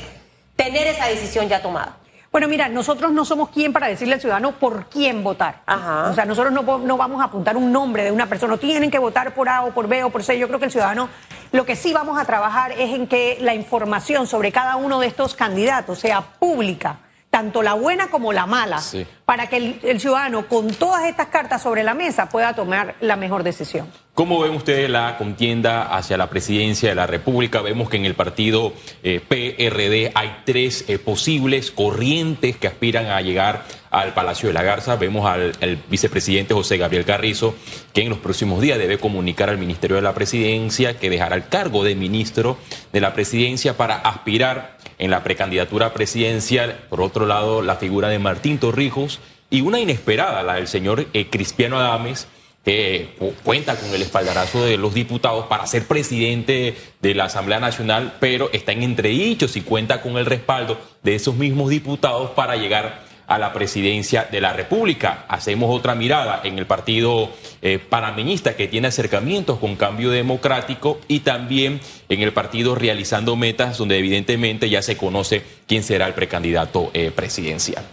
tener 0.55 0.87
esa 0.87 1.05
decisión 1.05 1.47
ya 1.47 1.61
tomada? 1.61 1.96
Bueno, 2.31 2.47
mira, 2.47 2.67
nosotros 2.67 3.11
no 3.11 3.25
somos 3.25 3.49
quien 3.49 3.73
para 3.73 3.87
decirle 3.87 4.15
al 4.15 4.21
ciudadano 4.21 4.51
por 4.53 4.87
quién 4.87 5.23
votar. 5.23 5.61
O 6.09 6.13
sea, 6.13 6.25
nosotros 6.25 6.53
no, 6.53 6.77
no, 6.79 6.97
vamos 6.97 7.21
a 7.21 7.25
apuntar 7.25 7.55
un 7.57 7.71
nombre 7.71 8.03
de 8.03 8.11
una 8.11 8.27
persona. 8.27 8.57
Tienen 8.57 8.91
que 8.91 8.99
votar 8.99 9.33
por 9.33 9.49
A 9.49 9.63
o 9.63 9.71
por 9.71 9.87
B 9.87 10.03
o 10.03 10.09
por 10.09 10.23
C. 10.23 10.37
Yo 10.37 10.47
creo 10.47 10.59
que 10.59 10.65
el 10.65 10.71
ciudadano, 10.71 11.09
lo 11.51 11.65
que 11.65 11.75
sí 11.75 11.93
vamos 11.93 12.19
a 12.19 12.25
trabajar 12.25 12.73
es 12.73 12.93
en 12.93 13.07
que 13.07 13.37
la 13.41 13.53
información 13.55 14.27
sobre 14.27 14.51
cada 14.51 14.75
uno 14.75 14.99
de 14.99 15.07
estos 15.07 15.35
candidatos 15.35 15.99
sea 15.99 16.21
pública 16.21 16.99
tanto 17.37 17.61
la 17.61 17.75
buena 17.75 18.07
como 18.07 18.33
la 18.33 18.47
mala, 18.47 18.81
para 19.23 19.45
que 19.45 19.77
el, 19.83 19.99
ciudadano 19.99 20.47
con 20.47 20.73
todas 20.73 21.05
estas 21.05 21.27
cartas 21.27 21.61
sobre 21.61 21.83
la 21.83 21.93
mesa 21.93 22.29
pueda 22.29 22.55
tomar 22.55 22.95
la 22.99 23.15
mejor 23.15 23.43
decisión. 23.43 23.87
¿Cómo 24.15 24.39
ven 24.39 24.55
ustedes 24.55 24.89
la 24.89 25.15
contienda 25.19 25.95
hacia 25.95 26.17
la 26.17 26.31
presidencia 26.31 26.89
de 26.89 26.95
la 26.95 27.05
República? 27.05 27.61
Vemos 27.61 27.91
que 27.91 27.97
en 27.97 28.05
el 28.05 28.15
partido 28.15 28.73
eh, 29.03 29.19
PRD 29.19 30.11
hay 30.15 30.37
tres 30.45 30.85
eh, 30.87 30.97
posibles 30.97 31.69
corrientes 31.69 32.57
que 32.57 32.65
aspiran 32.65 33.05
a 33.05 33.21
llegar 33.21 33.65
al 33.91 34.15
Palacio 34.15 34.49
de 34.49 34.53
la 34.53 34.63
Garza. 34.63 34.95
Vemos 34.95 35.27
al, 35.27 35.53
vicepresidente 35.89 36.55
José 36.55 36.77
Gabriel 36.77 37.05
Carrizo, 37.05 37.53
que 37.93 38.01
en 38.01 38.09
los 38.09 38.17
próximos 38.17 38.61
días 38.61 38.79
debe 38.79 38.97
comunicar 38.97 39.49
al 39.49 39.59
Ministerio 39.59 39.97
de 39.97 40.01
la 40.01 40.15
Presidencia 40.15 40.97
que 40.97 41.11
dejará 41.11 41.35
el 41.35 41.47
cargo 41.47 41.83
de 41.83 41.93
ministro 41.93 42.57
de 42.91 43.01
la 43.01 43.13
Presidencia 43.13 43.77
para 43.77 43.97
aspirar 43.97 44.76
en 44.97 45.11
la 45.11 45.23
precandidatura 45.23 45.93
presidencial. 45.93 46.79
Por 46.89 47.01
otro 47.01 47.25
lado, 47.25 47.61
la 47.61 47.75
figura 47.75 48.09
de 48.09 48.19
Martín 48.19 48.57
Torrijos 48.57 49.19
y 49.49 49.61
una 49.61 49.79
inesperada, 49.79 50.43
la 50.43 50.55
del 50.55 50.67
señor 50.67 51.07
eh, 51.13 51.27
Cristiano 51.29 51.79
Adames, 51.79 52.27
que 52.65 53.15
cuenta 53.45 53.77
con 53.77 53.93
el 53.95 54.01
espaldarazo 54.01 54.65
de 54.65 54.75
los 54.75 54.93
diputados 54.93 55.45
para 55.45 55.65
ser 55.67 55.87
presidente 55.87 56.75
de 57.01 57.15
la 57.15 57.25
Asamblea 57.25 57.61
Nacional, 57.61 58.17
pero 58.19 58.49
está 58.51 58.73
en 58.73 58.83
entredichos 58.83 59.55
y 59.55 59.61
cuenta 59.61 60.01
con 60.01 60.17
el 60.17 60.25
respaldo 60.25 60.77
de 61.01 61.15
esos 61.15 61.35
mismos 61.35 61.69
diputados 61.69 62.31
para 62.31 62.57
llegar 62.57 63.06
a 63.27 63.37
la 63.37 63.53
presidencia 63.53 64.27
de 64.31 64.41
la 64.41 64.53
República. 64.53 65.25
Hacemos 65.27 65.69
otra 65.75 65.95
mirada 65.95 66.41
en 66.43 66.57
el 66.57 66.65
partido 66.65 67.29
eh, 67.61 67.77
panameñista 67.77 68.55
que 68.55 68.67
tiene 68.67 68.87
acercamientos 68.87 69.59
con 69.59 69.75
cambio 69.75 70.09
democrático 70.09 70.99
y 71.07 71.19
también 71.19 71.81
en 72.07 72.21
el 72.21 72.31
partido 72.31 72.73
realizando 72.73 73.35
metas 73.35 73.77
donde 73.77 73.97
evidentemente 73.97 74.69
ya 74.69 74.81
se 74.81 74.95
conoce 74.95 75.43
quién 75.67 75.83
será 75.83 76.07
el 76.07 76.13
precandidato 76.13 76.89
eh, 76.93 77.11
presidencial. 77.13 77.83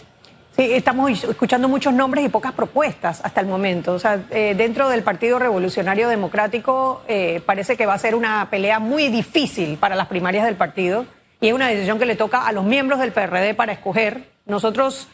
Sí, 0.56 0.72
estamos 0.72 1.24
escuchando 1.24 1.68
muchos 1.68 1.92
nombres 1.92 2.24
y 2.24 2.28
pocas 2.28 2.52
propuestas 2.52 3.20
hasta 3.24 3.40
el 3.40 3.48
momento. 3.48 3.92
O 3.92 3.98
sea, 3.98 4.20
eh, 4.30 4.54
dentro 4.56 4.88
del 4.88 5.02
Partido 5.02 5.40
Revolucionario 5.40 6.08
Democrático 6.08 7.02
parece 7.44 7.76
que 7.76 7.86
va 7.86 7.94
a 7.94 7.98
ser 7.98 8.14
una 8.14 8.48
pelea 8.50 8.78
muy 8.78 9.08
difícil 9.08 9.76
para 9.78 9.96
las 9.96 10.06
primarias 10.06 10.44
del 10.44 10.54
partido 10.54 11.06
y 11.40 11.48
es 11.48 11.54
una 11.54 11.68
decisión 11.68 11.98
que 11.98 12.06
le 12.06 12.14
toca 12.14 12.46
a 12.46 12.52
los 12.52 12.64
miembros 12.64 13.00
del 13.00 13.10
PRD 13.10 13.54
para 13.54 13.72
escoger. 13.72 14.28
Nosotros 14.46 15.08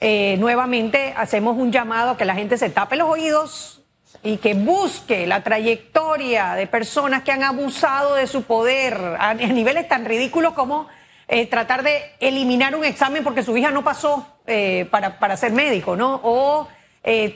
eh, 0.00 0.36
nuevamente 0.38 1.12
hacemos 1.14 1.58
un 1.58 1.70
llamado 1.70 2.12
a 2.12 2.16
que 2.16 2.24
la 2.24 2.34
gente 2.34 2.56
se 2.56 2.70
tape 2.70 2.96
los 2.96 3.08
oídos 3.08 3.82
y 4.22 4.38
que 4.38 4.54
busque 4.54 5.26
la 5.26 5.42
trayectoria 5.42 6.54
de 6.54 6.66
personas 6.66 7.22
que 7.22 7.32
han 7.32 7.42
abusado 7.42 8.14
de 8.14 8.26
su 8.26 8.44
poder 8.44 8.94
a, 9.18 9.34
niveles 9.34 9.88
tan 9.88 10.06
ridículos 10.06 10.54
como 10.54 10.88
eh, 11.28 11.46
tratar 11.46 11.82
de 11.82 12.00
eliminar 12.18 12.74
un 12.74 12.84
examen 12.84 13.22
porque 13.22 13.42
su 13.42 13.54
hija 13.56 13.70
no 13.70 13.84
pasó 13.84 14.26
eh, 14.46 14.88
para, 14.90 15.18
para, 15.18 15.36
ser 15.36 15.52
médico, 15.52 15.96
¿no? 15.96 16.18
O 16.22 16.68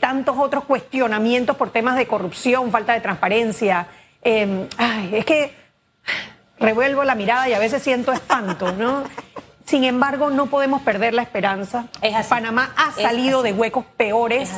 tantos 0.00 0.36
otros 0.38 0.64
cuestionamientos 0.64 1.56
por 1.56 1.70
temas 1.70 1.96
de 1.96 2.06
corrupción, 2.06 2.70
falta 2.70 2.92
de 2.92 3.00
transparencia. 3.00 3.86
Em, 4.22 4.68
es 5.12 5.24
que 5.24 5.54
revuelvo 6.58 7.04
la 7.04 7.14
mirada 7.14 7.48
y 7.48 7.54
a 7.54 7.58
veces 7.58 7.82
siento 7.82 8.12
espanto, 8.12 8.72
¿no? 8.72 9.04
Sin 9.64 9.84
embargo, 9.84 10.30
no 10.30 10.46
podemos 10.46 10.82
perder 10.82 11.14
la 11.14 11.22
esperanza. 11.22 11.86
Panamá 12.28 12.72
ha 12.76 12.92
salido 12.92 13.42
de 13.42 13.52
huecos 13.52 13.84
peores. 13.96 14.50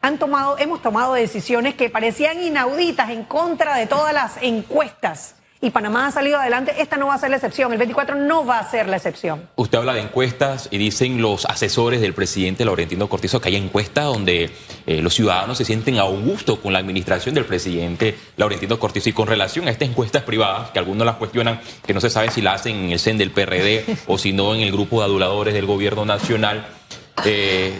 Han 0.00 0.18
tomado, 0.18 0.58
hemos 0.58 0.82
tomado 0.82 1.14
decisiones 1.14 1.74
que 1.74 1.90
parecían 1.90 2.42
inauditas 2.42 3.10
en 3.10 3.24
contra 3.24 3.76
de 3.76 3.86
todas 3.86 4.12
las 4.12 4.38
encuestas 4.42 5.36
y 5.60 5.70
Panamá 5.70 6.06
ha 6.06 6.10
salido 6.10 6.38
adelante, 6.38 6.74
esta 6.78 6.96
no 6.96 7.06
va 7.06 7.14
a 7.14 7.18
ser 7.18 7.30
la 7.30 7.36
excepción, 7.36 7.72
el 7.72 7.78
24 7.78 8.16
no 8.16 8.44
va 8.44 8.58
a 8.58 8.70
ser 8.70 8.86
la 8.88 8.96
excepción. 8.96 9.48
Usted 9.56 9.78
habla 9.78 9.94
de 9.94 10.00
encuestas 10.00 10.68
y 10.70 10.78
dicen 10.78 11.22
los 11.22 11.46
asesores 11.46 12.00
del 12.00 12.12
presidente 12.12 12.64
Laurentino 12.64 13.08
Cortizo 13.08 13.40
que 13.40 13.48
hay 13.48 13.56
encuestas 13.56 14.04
donde 14.04 14.50
eh, 14.86 15.00
los 15.00 15.14
ciudadanos 15.14 15.56
se 15.56 15.64
sienten 15.64 15.98
a 15.98 16.02
gusto 16.02 16.60
con 16.60 16.72
la 16.72 16.80
administración 16.80 17.34
del 17.34 17.46
presidente 17.46 18.14
Laurentino 18.36 18.78
Cortizo. 18.78 19.08
Y 19.08 19.12
con 19.12 19.26
relación 19.26 19.66
a 19.66 19.70
estas 19.70 19.88
encuestas 19.88 20.22
privadas, 20.24 20.70
que 20.70 20.78
algunos 20.78 21.06
las 21.06 21.16
cuestionan, 21.16 21.60
que 21.86 21.94
no 21.94 22.00
se 22.00 22.10
sabe 22.10 22.30
si 22.30 22.42
la 22.42 22.54
hacen 22.54 22.76
en 22.76 22.92
el 22.92 22.98
CEN 22.98 23.16
del 23.16 23.30
PRD 23.30 23.84
o 24.06 24.18
si 24.18 24.32
no 24.32 24.54
en 24.54 24.60
el 24.60 24.72
grupo 24.72 24.98
de 24.98 25.06
aduladores 25.06 25.54
del 25.54 25.66
gobierno 25.66 26.04
nacional, 26.04 26.66
eh, 27.24 27.72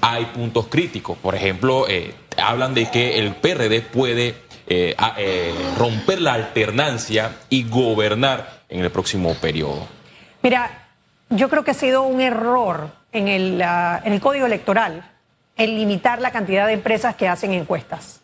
hay 0.00 0.26
puntos 0.26 0.66
críticos. 0.68 1.18
Por 1.18 1.34
ejemplo, 1.34 1.86
eh, 1.88 2.14
hablan 2.36 2.74
de 2.74 2.90
que 2.90 3.18
el 3.18 3.34
PRD 3.34 3.80
puede 3.80 4.34
eh, 4.66 4.94
eh, 5.18 5.54
romper 5.78 6.20
la 6.20 6.32
alternancia 6.34 7.32
y 7.48 7.68
gobernar 7.68 8.62
en 8.68 8.80
el 8.80 8.90
próximo 8.90 9.34
periodo? 9.34 9.86
Mira, 10.42 10.88
yo 11.30 11.48
creo 11.48 11.64
que 11.64 11.72
ha 11.72 11.74
sido 11.74 12.02
un 12.02 12.20
error 12.20 12.90
en 13.12 13.28
el, 13.28 13.62
ah, 13.62 14.00
en 14.04 14.12
el 14.12 14.20
código 14.20 14.46
electoral 14.46 15.10
el 15.56 15.76
limitar 15.76 16.20
la 16.20 16.32
cantidad 16.32 16.66
de 16.66 16.72
empresas 16.72 17.14
que 17.14 17.28
hacen 17.28 17.52
encuestas. 17.52 18.20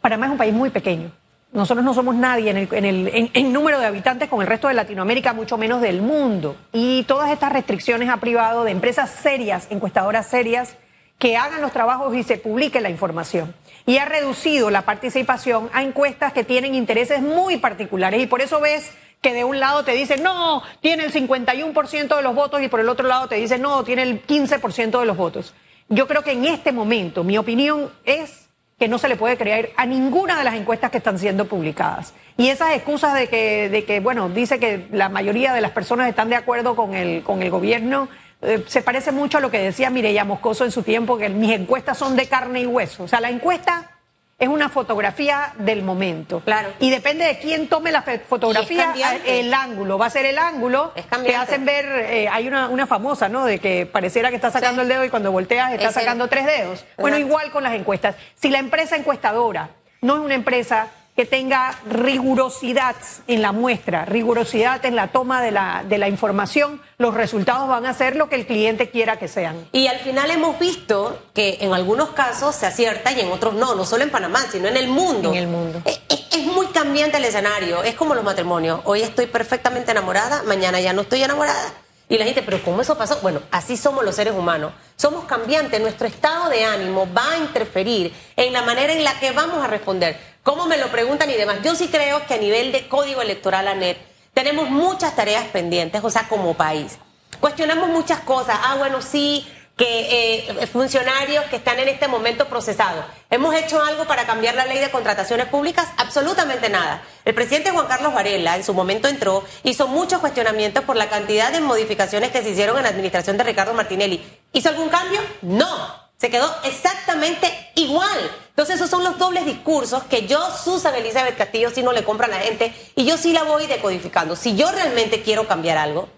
Panamá 0.00 0.26
es 0.26 0.32
un 0.32 0.38
país 0.38 0.54
muy 0.54 0.70
pequeño. 0.70 1.10
Nosotros 1.52 1.84
no 1.84 1.94
somos 1.94 2.14
nadie 2.14 2.50
en, 2.50 2.56
el, 2.58 2.68
en, 2.72 2.84
el, 2.84 3.30
en, 3.32 3.52
número 3.52 3.78
de 3.78 3.86
habitantes 3.86 4.28
con 4.28 4.42
el 4.42 4.46
resto 4.46 4.68
de 4.68 4.74
Latinoamérica, 4.74 5.32
mucho 5.32 5.56
menos 5.56 5.80
del 5.80 6.02
mundo. 6.02 6.56
Y 6.72 7.04
todas 7.04 7.30
estas 7.30 7.52
restricciones 7.52 8.10
ha 8.10 8.18
privado 8.18 8.64
de 8.64 8.72
empresas 8.72 9.10
serias, 9.10 9.66
encuestadoras 9.70 10.26
serias, 10.26 10.76
que 11.18 11.36
hagan 11.36 11.60
los 11.60 11.72
trabajos 11.72 12.14
y 12.14 12.22
se 12.22 12.38
publique 12.38 12.80
la 12.80 12.90
información. 12.90 13.54
Y 13.86 13.98
ha 13.98 14.04
reducido 14.04 14.70
la 14.70 14.82
participación 14.82 15.68
a 15.72 15.82
encuestas 15.82 16.32
que 16.32 16.44
tienen 16.44 16.74
intereses 16.74 17.20
muy 17.20 17.56
particulares. 17.56 18.22
Y 18.22 18.26
por 18.26 18.40
eso 18.40 18.60
ves 18.60 18.92
que 19.20 19.32
de 19.32 19.44
un 19.44 19.58
lado 19.58 19.84
te 19.84 19.92
dicen, 19.92 20.22
no, 20.22 20.62
tiene 20.80 21.04
el 21.04 21.12
51% 21.12 22.16
de 22.16 22.22
los 22.22 22.34
votos 22.34 22.62
y 22.62 22.68
por 22.68 22.80
el 22.80 22.88
otro 22.88 23.08
lado 23.08 23.28
te 23.28 23.34
dicen, 23.34 23.62
no, 23.62 23.82
tiene 23.82 24.02
el 24.02 24.24
15% 24.24 25.00
de 25.00 25.06
los 25.06 25.16
votos. 25.16 25.54
Yo 25.88 26.06
creo 26.06 26.22
que 26.22 26.32
en 26.32 26.44
este 26.44 26.70
momento 26.70 27.24
mi 27.24 27.36
opinión 27.38 27.90
es 28.04 28.48
que 28.78 28.86
no 28.86 28.98
se 28.98 29.08
le 29.08 29.16
puede 29.16 29.36
creer 29.36 29.72
a 29.76 29.86
ninguna 29.86 30.38
de 30.38 30.44
las 30.44 30.54
encuestas 30.54 30.92
que 30.92 30.98
están 30.98 31.18
siendo 31.18 31.46
publicadas. 31.46 32.14
Y 32.36 32.48
esas 32.48 32.76
excusas 32.76 33.14
de 33.14 33.28
que, 33.28 33.68
de 33.68 33.84
que 33.84 33.98
bueno, 33.98 34.28
dice 34.28 34.60
que 34.60 34.86
la 34.92 35.08
mayoría 35.08 35.52
de 35.52 35.60
las 35.60 35.72
personas 35.72 36.08
están 36.08 36.28
de 36.28 36.36
acuerdo 36.36 36.76
con 36.76 36.94
el, 36.94 37.24
con 37.24 37.42
el 37.42 37.50
gobierno 37.50 38.08
eh, 38.40 38.64
se 38.66 38.82
parece 38.82 39.12
mucho 39.12 39.38
a 39.38 39.40
lo 39.40 39.50
que 39.50 39.58
decía 39.58 39.90
Mireya 39.90 40.24
Moscoso 40.24 40.64
en 40.64 40.70
su 40.70 40.82
tiempo, 40.82 41.18
que 41.18 41.28
mis 41.28 41.52
encuestas 41.52 41.98
son 41.98 42.16
de 42.16 42.28
carne 42.28 42.60
y 42.60 42.66
hueso. 42.66 43.04
O 43.04 43.08
sea, 43.08 43.20
la 43.20 43.30
encuesta 43.30 43.90
es 44.38 44.48
una 44.48 44.68
fotografía 44.68 45.52
del 45.58 45.82
momento. 45.82 46.40
Claro. 46.40 46.72
Y 46.78 46.90
depende 46.90 47.24
de 47.24 47.38
quién 47.40 47.68
tome 47.68 47.90
la 47.90 48.02
fotografía, 48.02 48.94
el 49.26 49.52
ángulo. 49.52 49.98
Va 49.98 50.06
a 50.06 50.10
ser 50.10 50.26
el 50.26 50.38
ángulo 50.38 50.92
que 51.24 51.34
hacen 51.34 51.64
ver, 51.64 51.86
eh, 51.86 52.28
hay 52.30 52.46
una, 52.46 52.68
una, 52.68 52.86
famosa, 52.86 53.28
¿no? 53.28 53.44
De 53.44 53.58
que 53.58 53.84
pareciera 53.86 54.30
que 54.30 54.36
está 54.36 54.52
sacando 54.52 54.82
el 54.82 54.88
dedo 54.88 55.04
y 55.04 55.10
cuando 55.10 55.32
volteas 55.32 55.72
está 55.72 55.90
sacando 55.90 56.28
tres 56.28 56.46
dedos. 56.46 56.84
Bueno, 56.96 57.18
igual 57.18 57.50
con 57.50 57.64
las 57.64 57.74
encuestas. 57.74 58.14
Si 58.36 58.50
la 58.50 58.58
empresa 58.58 58.94
encuestadora 58.94 59.70
no 60.00 60.14
es 60.14 60.20
una 60.20 60.34
empresa 60.34 60.88
que 61.18 61.26
tenga 61.26 61.76
rigurosidad 61.90 62.94
en 63.26 63.42
la 63.42 63.50
muestra, 63.50 64.04
rigurosidad 64.04 64.84
en 64.84 64.94
la 64.94 65.08
toma 65.08 65.42
de 65.42 65.50
la, 65.50 65.82
de 65.82 65.98
la 65.98 66.06
información, 66.06 66.80
los 66.96 67.12
resultados 67.12 67.68
van 67.68 67.86
a 67.86 67.92
ser 67.92 68.14
lo 68.14 68.28
que 68.28 68.36
el 68.36 68.46
cliente 68.46 68.88
quiera 68.88 69.18
que 69.18 69.26
sean. 69.26 69.66
Y 69.72 69.88
al 69.88 69.98
final 69.98 70.30
hemos 70.30 70.60
visto 70.60 71.20
que 71.34 71.58
en 71.60 71.74
algunos 71.74 72.10
casos 72.10 72.54
se 72.54 72.66
acierta 72.66 73.10
y 73.10 73.18
en 73.18 73.32
otros 73.32 73.54
no, 73.54 73.74
no 73.74 73.84
solo 73.84 74.04
en 74.04 74.10
Panamá, 74.10 74.46
sino 74.52 74.68
en 74.68 74.76
el 74.76 74.86
mundo. 74.86 75.32
En 75.32 75.38
el 75.38 75.48
mundo. 75.48 75.82
Es, 75.84 75.98
es 76.08 76.46
muy 76.46 76.68
cambiante 76.68 77.16
el 77.16 77.24
escenario, 77.24 77.82
es 77.82 77.96
como 77.96 78.14
los 78.14 78.22
matrimonios. 78.22 78.78
Hoy 78.84 79.00
estoy 79.00 79.26
perfectamente 79.26 79.90
enamorada, 79.90 80.44
mañana 80.44 80.78
ya 80.78 80.92
no 80.92 81.02
estoy 81.02 81.24
enamorada. 81.24 81.74
Y 82.08 82.16
la 82.16 82.24
gente, 82.24 82.42
pero 82.42 82.62
¿cómo 82.62 82.80
eso 82.80 82.96
pasó? 82.96 83.18
Bueno, 83.22 83.42
así 83.50 83.76
somos 83.76 84.02
los 84.02 84.14
seres 84.14 84.32
humanos. 84.32 84.72
Somos 84.96 85.24
cambiantes, 85.26 85.80
nuestro 85.80 86.06
estado 86.06 86.48
de 86.48 86.64
ánimo 86.64 87.06
va 87.12 87.32
a 87.32 87.38
interferir 87.38 88.14
en 88.34 88.52
la 88.52 88.62
manera 88.62 88.92
en 88.94 89.04
la 89.04 89.18
que 89.20 89.32
vamos 89.32 89.62
a 89.62 89.66
responder. 89.66 90.16
¿Cómo 90.48 90.64
me 90.64 90.78
lo 90.78 90.88
preguntan 90.88 91.28
y 91.28 91.34
demás? 91.34 91.58
Yo 91.62 91.74
sí 91.74 91.88
creo 91.88 92.24
que 92.26 92.32
a 92.32 92.38
nivel 92.38 92.72
de 92.72 92.88
código 92.88 93.20
electoral, 93.20 93.68
ANET, 93.68 93.98
tenemos 94.32 94.70
muchas 94.70 95.14
tareas 95.14 95.44
pendientes, 95.48 96.02
o 96.02 96.08
sea, 96.08 96.26
como 96.26 96.54
país. 96.54 96.96
Cuestionamos 97.38 97.90
muchas 97.90 98.20
cosas. 98.20 98.58
Ah, 98.62 98.76
bueno, 98.78 99.02
sí, 99.02 99.46
que 99.76 100.46
eh, 100.48 100.66
funcionarios 100.68 101.44
que 101.50 101.56
están 101.56 101.78
en 101.80 101.88
este 101.88 102.08
momento 102.08 102.48
procesados. 102.48 103.04
¿Hemos 103.28 103.54
hecho 103.56 103.82
algo 103.82 104.06
para 104.06 104.24
cambiar 104.24 104.54
la 104.54 104.64
ley 104.64 104.78
de 104.78 104.90
contrataciones 104.90 105.48
públicas? 105.48 105.86
Absolutamente 105.98 106.70
nada. 106.70 107.02
El 107.26 107.34
presidente 107.34 107.70
Juan 107.70 107.86
Carlos 107.86 108.14
Varela 108.14 108.56
en 108.56 108.64
su 108.64 108.72
momento 108.72 109.06
entró, 109.06 109.44
hizo 109.64 109.86
muchos 109.86 110.20
cuestionamientos 110.20 110.82
por 110.82 110.96
la 110.96 111.10
cantidad 111.10 111.52
de 111.52 111.60
modificaciones 111.60 112.30
que 112.30 112.40
se 112.40 112.48
hicieron 112.48 112.78
en 112.78 112.84
la 112.84 112.88
administración 112.88 113.36
de 113.36 113.44
Ricardo 113.44 113.74
Martinelli. 113.74 114.24
¿Hizo 114.54 114.70
algún 114.70 114.88
cambio? 114.88 115.20
No. 115.42 116.07
Se 116.18 116.30
quedó 116.30 116.52
exactamente 116.64 117.70
igual. 117.76 118.18
Entonces 118.48 118.74
esos 118.74 118.90
son 118.90 119.04
los 119.04 119.18
dobles 119.18 119.46
discursos 119.46 120.02
que 120.04 120.26
yo, 120.26 120.40
Susan 120.50 120.92
Elizabeth 120.96 121.36
Castillo, 121.36 121.70
sí 121.70 121.80
no 121.84 121.92
le 121.92 122.02
compra 122.02 122.26
a 122.26 122.30
la 122.30 122.40
gente 122.40 122.74
y 122.96 123.04
yo 123.04 123.16
sí 123.16 123.32
la 123.32 123.44
voy 123.44 123.68
decodificando. 123.68 124.34
Si 124.34 124.56
yo 124.56 124.68
realmente 124.72 125.22
quiero 125.22 125.46
cambiar 125.46 125.78
algo, 125.78 126.08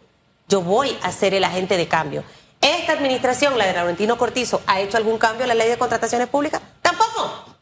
yo 0.48 0.62
voy 0.62 0.96
a 1.02 1.12
ser 1.12 1.34
el 1.34 1.44
agente 1.44 1.76
de 1.76 1.86
cambio. 1.86 2.24
¿Esta 2.62 2.92
administración, 2.92 3.58
la 3.58 3.66
de 3.66 3.74
Laurentino 3.74 4.16
Cortizo, 4.16 4.62
ha 4.66 4.80
hecho 4.80 4.96
algún 4.96 5.18
cambio 5.18 5.42
en 5.42 5.48
la 5.48 5.54
ley 5.54 5.68
de 5.68 5.76
contrataciones 5.76 6.28
públicas? 6.28 6.62
Tampoco. 6.80 7.56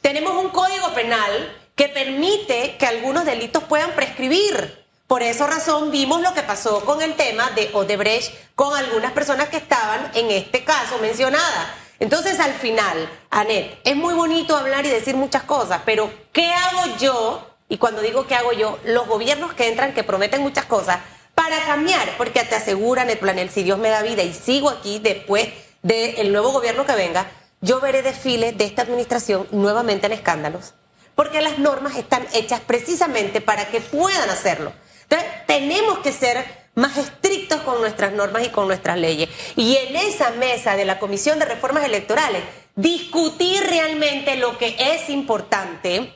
Tenemos 0.00 0.32
un 0.42 0.48
código 0.48 0.94
penal 0.94 1.58
que 1.76 1.88
permite 1.88 2.76
que 2.78 2.86
algunos 2.86 3.26
delitos 3.26 3.64
puedan 3.64 3.92
prescribir. 3.92 4.82
Por 5.06 5.22
esa 5.22 5.46
razón 5.46 5.90
vimos 5.90 6.22
lo 6.22 6.32
que 6.32 6.42
pasó 6.42 6.86
con 6.86 7.02
el 7.02 7.16
tema 7.16 7.50
de 7.50 7.68
Odebrecht 7.74 8.32
con 8.54 8.74
algunas 8.74 9.12
personas 9.12 9.50
que 9.50 9.58
estaban 9.58 10.10
en 10.14 10.30
este 10.30 10.64
caso 10.64 10.96
mencionadas. 10.98 11.81
Entonces 12.02 12.40
al 12.40 12.52
final, 12.54 13.08
Anet, 13.30 13.78
es 13.84 13.94
muy 13.94 14.12
bonito 14.14 14.56
hablar 14.56 14.84
y 14.84 14.88
decir 14.88 15.14
muchas 15.14 15.44
cosas, 15.44 15.82
pero 15.84 16.12
¿qué 16.32 16.52
hago 16.52 16.96
yo? 16.98 17.46
Y 17.68 17.78
cuando 17.78 18.02
digo 18.02 18.26
qué 18.26 18.34
hago 18.34 18.52
yo, 18.52 18.76
los 18.84 19.06
gobiernos 19.06 19.52
que 19.52 19.68
entran, 19.68 19.94
que 19.94 20.02
prometen 20.02 20.42
muchas 20.42 20.64
cosas, 20.64 20.98
para 21.36 21.64
cambiar, 21.64 22.16
porque 22.18 22.42
te 22.42 22.56
aseguran 22.56 23.08
el 23.08 23.18
planel, 23.18 23.50
si 23.50 23.62
Dios 23.62 23.78
me 23.78 23.88
da 23.88 24.02
vida 24.02 24.24
y 24.24 24.34
sigo 24.34 24.68
aquí 24.68 24.98
después 24.98 25.48
del 25.82 26.32
nuevo 26.32 26.50
gobierno 26.50 26.84
que 26.84 26.96
venga, 26.96 27.30
yo 27.60 27.78
veré 27.78 28.02
desfiles 28.02 28.58
de 28.58 28.64
esta 28.64 28.82
administración 28.82 29.46
nuevamente 29.52 30.06
en 30.06 30.12
escándalos, 30.14 30.74
porque 31.14 31.40
las 31.40 31.60
normas 31.60 31.94
están 31.94 32.26
hechas 32.34 32.58
precisamente 32.58 33.40
para 33.40 33.68
que 33.68 33.80
puedan 33.80 34.28
hacerlo. 34.28 34.72
Entonces, 35.04 35.28
tenemos 35.46 36.00
que 36.00 36.10
ser 36.10 36.61
más 36.74 36.96
estrictos 36.96 37.60
con 37.62 37.80
nuestras 37.80 38.12
normas 38.12 38.44
y 38.44 38.48
con 38.48 38.66
nuestras 38.66 38.98
leyes. 38.98 39.28
Y 39.56 39.76
en 39.76 39.96
esa 39.96 40.30
mesa 40.30 40.76
de 40.76 40.84
la 40.84 40.98
Comisión 40.98 41.38
de 41.38 41.44
Reformas 41.44 41.84
Electorales, 41.84 42.42
discutir 42.74 43.62
realmente 43.64 44.36
lo 44.36 44.56
que 44.58 44.76
es 44.78 45.10
importante 45.10 46.14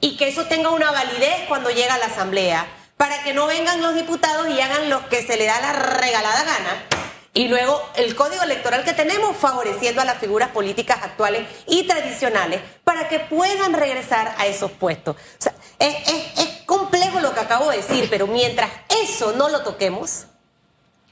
y 0.00 0.16
que 0.16 0.28
eso 0.28 0.46
tenga 0.46 0.70
una 0.70 0.90
validez 0.90 1.44
cuando 1.48 1.70
llega 1.70 1.94
a 1.94 1.98
la 1.98 2.06
Asamblea, 2.06 2.66
para 2.96 3.22
que 3.22 3.34
no 3.34 3.46
vengan 3.46 3.82
los 3.82 3.94
diputados 3.94 4.48
y 4.48 4.60
hagan 4.60 4.90
lo 4.90 5.08
que 5.08 5.22
se 5.22 5.36
le 5.36 5.46
da 5.46 5.60
la 5.60 5.72
regalada 5.72 6.44
gana. 6.44 6.86
Y 7.34 7.48
luego 7.48 7.80
el 7.96 8.14
código 8.14 8.42
electoral 8.42 8.84
que 8.84 8.92
tenemos 8.92 9.36
favoreciendo 9.36 10.02
a 10.02 10.04
las 10.04 10.18
figuras 10.18 10.50
políticas 10.50 10.98
actuales 11.02 11.46
y 11.66 11.84
tradicionales 11.84 12.60
para 12.84 13.08
que 13.08 13.20
puedan 13.20 13.72
regresar 13.72 14.34
a 14.38 14.46
esos 14.46 14.70
puestos. 14.72 15.16
O 15.16 15.42
sea, 15.42 15.54
es, 15.78 15.96
es 16.36 16.48
complejo 16.66 17.20
lo 17.20 17.32
que 17.32 17.40
acabo 17.40 17.70
de 17.70 17.78
decir, 17.78 18.08
pero 18.10 18.26
mientras 18.26 18.70
eso 19.02 19.32
no 19.36 19.48
lo 19.48 19.62
toquemos. 19.62 20.26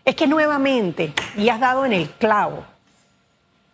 Es 0.05 0.15
que 0.15 0.27
nuevamente, 0.27 1.13
y 1.37 1.49
has 1.49 1.61
dado 1.61 1.85
en 1.85 1.93
el 1.93 2.11
clavo, 2.11 2.65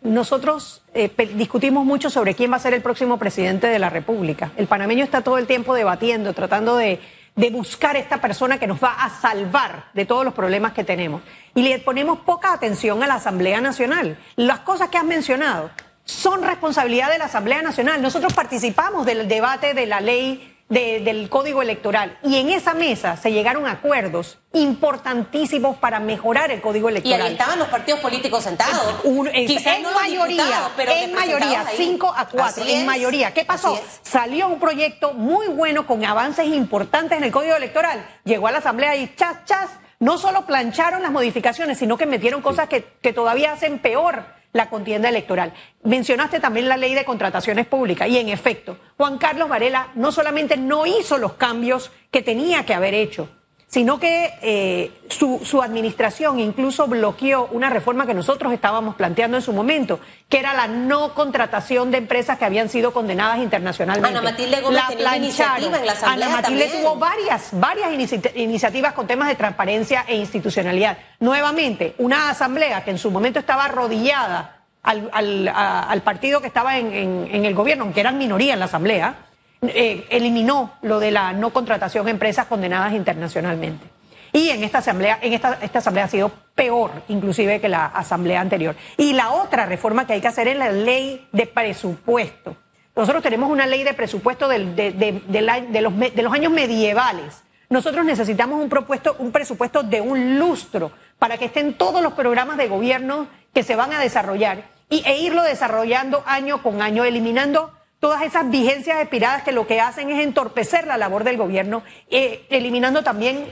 nosotros 0.01 0.81
eh, 0.93 1.11
discutimos 1.35 1.85
mucho 1.85 2.09
sobre 2.09 2.35
quién 2.35 2.51
va 2.51 2.57
a 2.57 2.59
ser 2.59 2.73
el 2.73 2.81
próximo 2.81 3.17
presidente 3.17 3.67
de 3.67 3.79
la 3.79 3.89
República. 3.89 4.51
El 4.57 4.67
panameño 4.67 5.03
está 5.03 5.21
todo 5.21 5.37
el 5.37 5.47
tiempo 5.47 5.73
debatiendo, 5.73 6.33
tratando 6.33 6.77
de, 6.77 6.99
de 7.35 7.49
buscar 7.49 7.95
esta 7.95 8.19
persona 8.21 8.59
que 8.59 8.67
nos 8.67 8.83
va 8.83 8.93
a 9.03 9.09
salvar 9.09 9.85
de 9.93 10.05
todos 10.05 10.25
los 10.25 10.33
problemas 10.33 10.73
que 10.73 10.83
tenemos. 10.83 11.21
Y 11.55 11.63
le 11.63 11.79
ponemos 11.79 12.19
poca 12.19 12.53
atención 12.53 13.01
a 13.03 13.07
la 13.07 13.15
Asamblea 13.15 13.61
Nacional. 13.61 14.17
Las 14.35 14.59
cosas 14.59 14.89
que 14.89 14.97
has 14.97 15.05
mencionado 15.05 15.69
son 16.03 16.43
responsabilidad 16.43 17.11
de 17.11 17.17
la 17.17 17.25
Asamblea 17.25 17.61
Nacional. 17.61 18.01
Nosotros 18.01 18.33
participamos 18.33 19.05
del 19.05 19.27
debate 19.27 19.73
de 19.73 19.85
la 19.85 19.99
ley 20.01 20.56
del 20.69 21.29
código 21.29 21.61
electoral. 21.61 22.17
Y 22.23 22.37
en 22.37 22.49
esa 22.49 22.73
mesa 22.73 23.15
se 23.15 23.31
llegaron 23.31 23.65
a 23.65 23.71
acuerdos 23.71 24.39
importantísimos 24.53 25.77
para 25.77 25.99
mejorar 25.99 26.51
el 26.51 26.61
código 26.61 26.89
electoral. 26.89 27.19
Y 27.19 27.23
ahí 27.23 27.31
estaban 27.33 27.59
los 27.59 27.69
partidos 27.69 27.99
políticos 28.01 28.43
sentados. 28.43 29.01
en 29.03 29.83
mayoría, 29.93 30.69
pero 30.75 30.91
en 30.91 31.13
mayoría, 31.13 31.65
5 31.75 32.13
a 32.15 32.27
4, 32.27 32.65
en 32.67 32.85
mayoría. 32.85 33.33
¿Qué 33.33 33.45
pasó? 33.45 33.79
Salió 34.01 34.47
un 34.47 34.59
proyecto 34.59 35.13
muy 35.13 35.47
bueno 35.47 35.87
con 35.87 36.03
avances 36.03 36.47
importantes 36.47 37.17
en 37.17 37.23
el 37.23 37.31
código 37.31 37.55
electoral. 37.55 38.05
Llegó 38.25 38.47
a 38.47 38.51
la 38.51 38.57
asamblea 38.57 38.95
y 38.95 39.13
chas, 39.15 39.45
chas, 39.45 39.69
no 39.99 40.17
solo 40.17 40.45
plancharon 40.45 41.01
las 41.01 41.11
modificaciones, 41.11 41.77
sino 41.77 41.97
que 41.97 42.05
metieron 42.05 42.41
cosas 42.41 42.67
que, 42.67 42.83
que 43.01 43.13
todavía 43.13 43.53
hacen 43.53 43.79
peor 43.79 44.36
la 44.57 44.69
contienda 44.69 45.07
electoral. 45.07 45.53
Mencionaste 45.83 46.39
también 46.41 46.67
la 46.67 46.75
ley 46.75 46.93
de 46.93 47.05
contrataciones 47.05 47.65
públicas 47.67 48.09
y 48.09 48.17
en 48.17 48.27
efecto, 48.27 48.77
Juan 48.97 49.17
Carlos 49.17 49.47
Varela 49.47 49.91
no 49.95 50.11
solamente 50.11 50.57
no 50.57 50.85
hizo 50.85 51.17
los 51.17 51.33
cambios 51.33 51.91
que 52.11 52.21
tenía 52.21 52.65
que 52.65 52.73
haber 52.73 52.93
hecho, 52.93 53.29
sino 53.67 53.99
que 53.99 54.33
eh, 54.41 54.91
su, 55.09 55.41
su, 55.43 55.61
administración 55.61 56.39
incluso 56.39 56.87
bloqueó 56.87 57.49
una 57.51 57.69
reforma 57.69 58.05
que 58.05 58.13
nosotros 58.13 58.53
estábamos 58.53 58.95
planteando 58.95 59.35
en 59.35 59.43
su 59.43 59.51
momento, 59.51 59.99
que 60.29 60.39
era 60.39 60.53
la 60.53 60.67
no 60.67 61.13
contratación 61.13 61.91
de 61.91 61.97
empresas 61.97 62.37
que 62.37 62.45
habían 62.45 62.69
sido 62.69 62.93
condenadas 62.93 63.39
internacionalmente. 63.39 64.17
Ana 64.17 64.21
Matilde 64.21 64.61
Gómez 64.61 64.81
la 64.81 64.87
tenía 64.87 65.17
iniciativa 65.17 65.79
en 65.79 65.85
la 65.85 65.91
Asamblea 65.91 66.27
Ana 66.27 66.35
Matilde 66.41 66.69
tuvo 66.69 66.95
varias, 66.95 67.49
varias 67.51 67.91
iniciativas 68.35 68.93
con 68.93 69.05
temas 69.05 69.27
de 69.27 69.35
transparencia 69.35 70.05
e 70.07 70.15
institucionalidad. 70.15 70.97
Nuevamente, 71.19 71.93
una 71.97 72.29
asamblea 72.29 72.85
que 72.85 72.91
en 72.91 72.97
su 72.97 73.11
momento 73.11 73.39
estaba 73.39 73.65
arrodillada 73.65 74.63
al, 74.81 75.09
al, 75.11 75.51
al 75.53 76.01
partido 76.03 76.39
que 76.39 76.47
estaba 76.47 76.77
en, 76.77 76.93
en, 76.93 77.27
en 77.29 77.43
el 77.43 77.53
gobierno, 77.53 77.83
aunque 77.83 77.99
eran 77.99 78.17
minoría 78.17 78.53
en 78.53 78.59
la 78.59 78.65
asamblea, 78.65 79.26
eh, 79.61 80.05
eliminó 80.09 80.73
lo 80.81 80.99
de 80.99 81.11
la 81.11 81.33
no 81.33 81.51
contratación 81.51 82.07
empresas 82.07 82.45
condenadas 82.45 82.93
internacionalmente. 82.93 83.87
Y 84.33 84.49
en 84.49 84.63
esta 84.63 84.79
asamblea, 84.79 85.19
en 85.21 85.33
esta, 85.33 85.57
esta 85.61 85.79
asamblea 85.79 86.05
ha 86.05 86.09
sido 86.09 86.31
peor, 86.53 86.91
inclusive 87.07 87.59
que 87.59 87.69
la 87.69 87.85
asamblea 87.85 88.41
anterior. 88.41 88.75
Y 88.97 89.13
la 89.13 89.31
otra 89.31 89.65
reforma 89.65 90.05
que 90.05 90.13
hay 90.13 90.21
que 90.21 90.27
hacer 90.27 90.47
es 90.47 90.57
la 90.57 90.71
ley 90.71 91.27
de 91.31 91.47
presupuesto. 91.47 92.55
Nosotros 92.95 93.23
tenemos 93.23 93.49
una 93.49 93.67
ley 93.67 93.83
de 93.83 93.93
presupuesto 93.93 94.47
de, 94.47 94.73
de, 94.73 94.91
de, 94.91 95.81
los, 95.81 95.97
de 95.97 96.21
los 96.23 96.33
años 96.33 96.51
medievales. 96.51 97.43
Nosotros 97.69 98.05
necesitamos 98.05 98.61
un, 98.61 98.69
propuesto, 98.69 99.15
un 99.19 99.31
presupuesto 99.31 99.83
de 99.83 100.01
un 100.01 100.39
lustro 100.39 100.91
para 101.19 101.37
que 101.37 101.45
estén 101.45 101.73
todos 101.73 102.01
los 102.01 102.13
programas 102.13 102.57
de 102.57 102.67
gobierno 102.67 103.27
que 103.53 103.63
se 103.63 103.75
van 103.75 103.93
a 103.93 103.99
desarrollar 103.99 104.63
y, 104.89 105.03
e 105.05 105.19
irlo 105.19 105.43
desarrollando 105.43 106.23
año 106.25 106.63
con 106.63 106.81
año, 106.81 107.03
eliminando 107.03 107.71
todas 107.99 108.21
esas 108.23 108.49
vigencias 108.49 108.99
expiradas 108.99 109.43
que 109.43 109.51
lo 109.51 109.67
que 109.67 109.81
hacen 109.81 110.09
es 110.09 110.23
entorpecer 110.23 110.87
la 110.87 110.97
labor 110.97 111.23
del 111.23 111.37
gobierno, 111.37 111.83
eh, 112.09 112.45
eliminando 112.49 113.03
también 113.03 113.45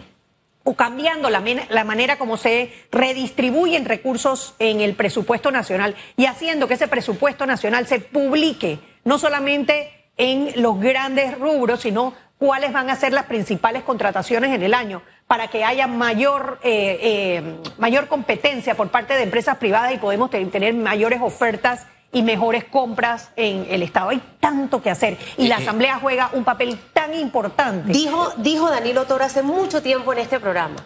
o 0.64 0.76
cambiando 0.76 1.30
la, 1.30 1.84
manera 1.84 2.18
como 2.18 2.38
se 2.38 2.74
redistribuyen 2.92 3.86
recursos 3.86 4.56
en 4.58 4.82
el 4.82 4.96
presupuesto 4.96 5.52
nacional 5.52 5.96
y 6.18 6.26
haciendo 6.26 6.68
que 6.68 6.74
ese 6.74 6.88
presupuesto 6.88 7.46
nacional 7.46 7.86
se 7.86 8.00
publique, 8.00 8.80
no 9.04 9.20
solamente 9.20 10.10
en 10.18 10.50
los 10.56 10.80
grandes 10.80 11.38
rubros, 11.38 11.82
sino 11.82 12.16
cuáles 12.40 12.74
van 12.74 12.90
a 12.90 12.96
ser 12.96 13.14
las 13.14 13.26
principales 13.26 13.84
contrataciones 13.84 14.56
en 14.56 14.64
el 14.64 14.74
año, 14.74 15.04
para 15.28 15.50
que 15.50 15.64
haya 15.64 15.86
mayor, 15.86 16.60
eh, 16.64 16.98
eh, 17.02 17.44
mayor 17.78 18.08
competencia 18.08 18.74
por 18.74 18.90
parte 18.90 19.14
de 19.14 19.22
empresas 19.22 19.58
privadas 19.58 19.94
y 19.94 19.98
podemos 19.98 20.32
tener 20.32 20.74
mayores 20.74 21.22
ofertas 21.22 21.86
y 22.16 22.22
mejores 22.22 22.64
compras 22.64 23.32
en 23.36 23.68
el 23.70 23.84
Estado. 23.84 24.10
Hay 24.10 24.22
tanto 24.40 24.82
que 24.82 24.90
hacer 24.90 25.18
y 25.36 25.50
la 25.50 25.58
Asamblea 25.58 26.00
juega 26.02 26.30
un 26.32 26.46
papel 26.46 26.80
tan 26.94 27.14
importante. 27.14 27.92
Dijo, 27.92 28.32
dijo 28.38 28.70
Danilo 28.70 29.04
Toro 29.04 29.26
hace 29.26 29.44
mucho 29.44 29.82
tiempo 29.82 30.14
en 30.14 30.20
este 30.20 30.40
programa, 30.40 30.78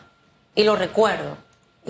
y 0.56 0.64
lo 0.64 0.76
recuerdo, 0.76 1.38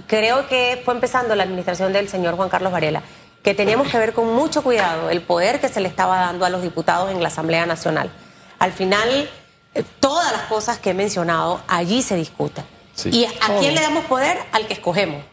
creo 0.08 0.46
que 0.50 0.82
fue 0.84 0.94
empezando 0.94 1.36
la 1.36 1.44
administración 1.44 1.94
del 1.94 2.10
señor 2.10 2.36
Juan 2.36 2.50
Carlos 2.50 2.74
Varela, 2.74 3.02
que 3.42 3.56
teníamos 3.56 3.88
que 3.88 3.98
ver 3.98 4.12
con 4.12 4.36
mucho 4.36 4.62
cuidado 4.62 5.10
el 5.10 5.22
poder 5.22 5.62
que 5.62 5.70
se 5.70 5.80
le 5.80 5.88
estaba 5.88 6.18
dando 6.18 6.44
a 6.44 6.50
los 6.50 6.62
diputados 6.62 7.10
en 7.10 7.22
la 7.22 7.30
Asamblea 7.30 7.66
Nacional. 7.66 8.12
Al 8.60 8.74
final, 8.74 9.30
eh, 9.74 9.84
todas 10.02 10.34
las 10.34 10.42
cosas 10.44 10.80
que 10.80 10.90
he 10.90 10.94
mencionado 10.94 11.62
allí 11.70 12.02
se 12.02 12.18
discuten. 12.18 12.66
¿Y 13.06 13.24
a 13.24 13.58
quién 13.62 13.74
le 13.74 13.80
damos 13.80 14.04
poder? 14.04 14.38
Al 14.52 14.68
que 14.68 14.74
escogemos. 14.74 15.24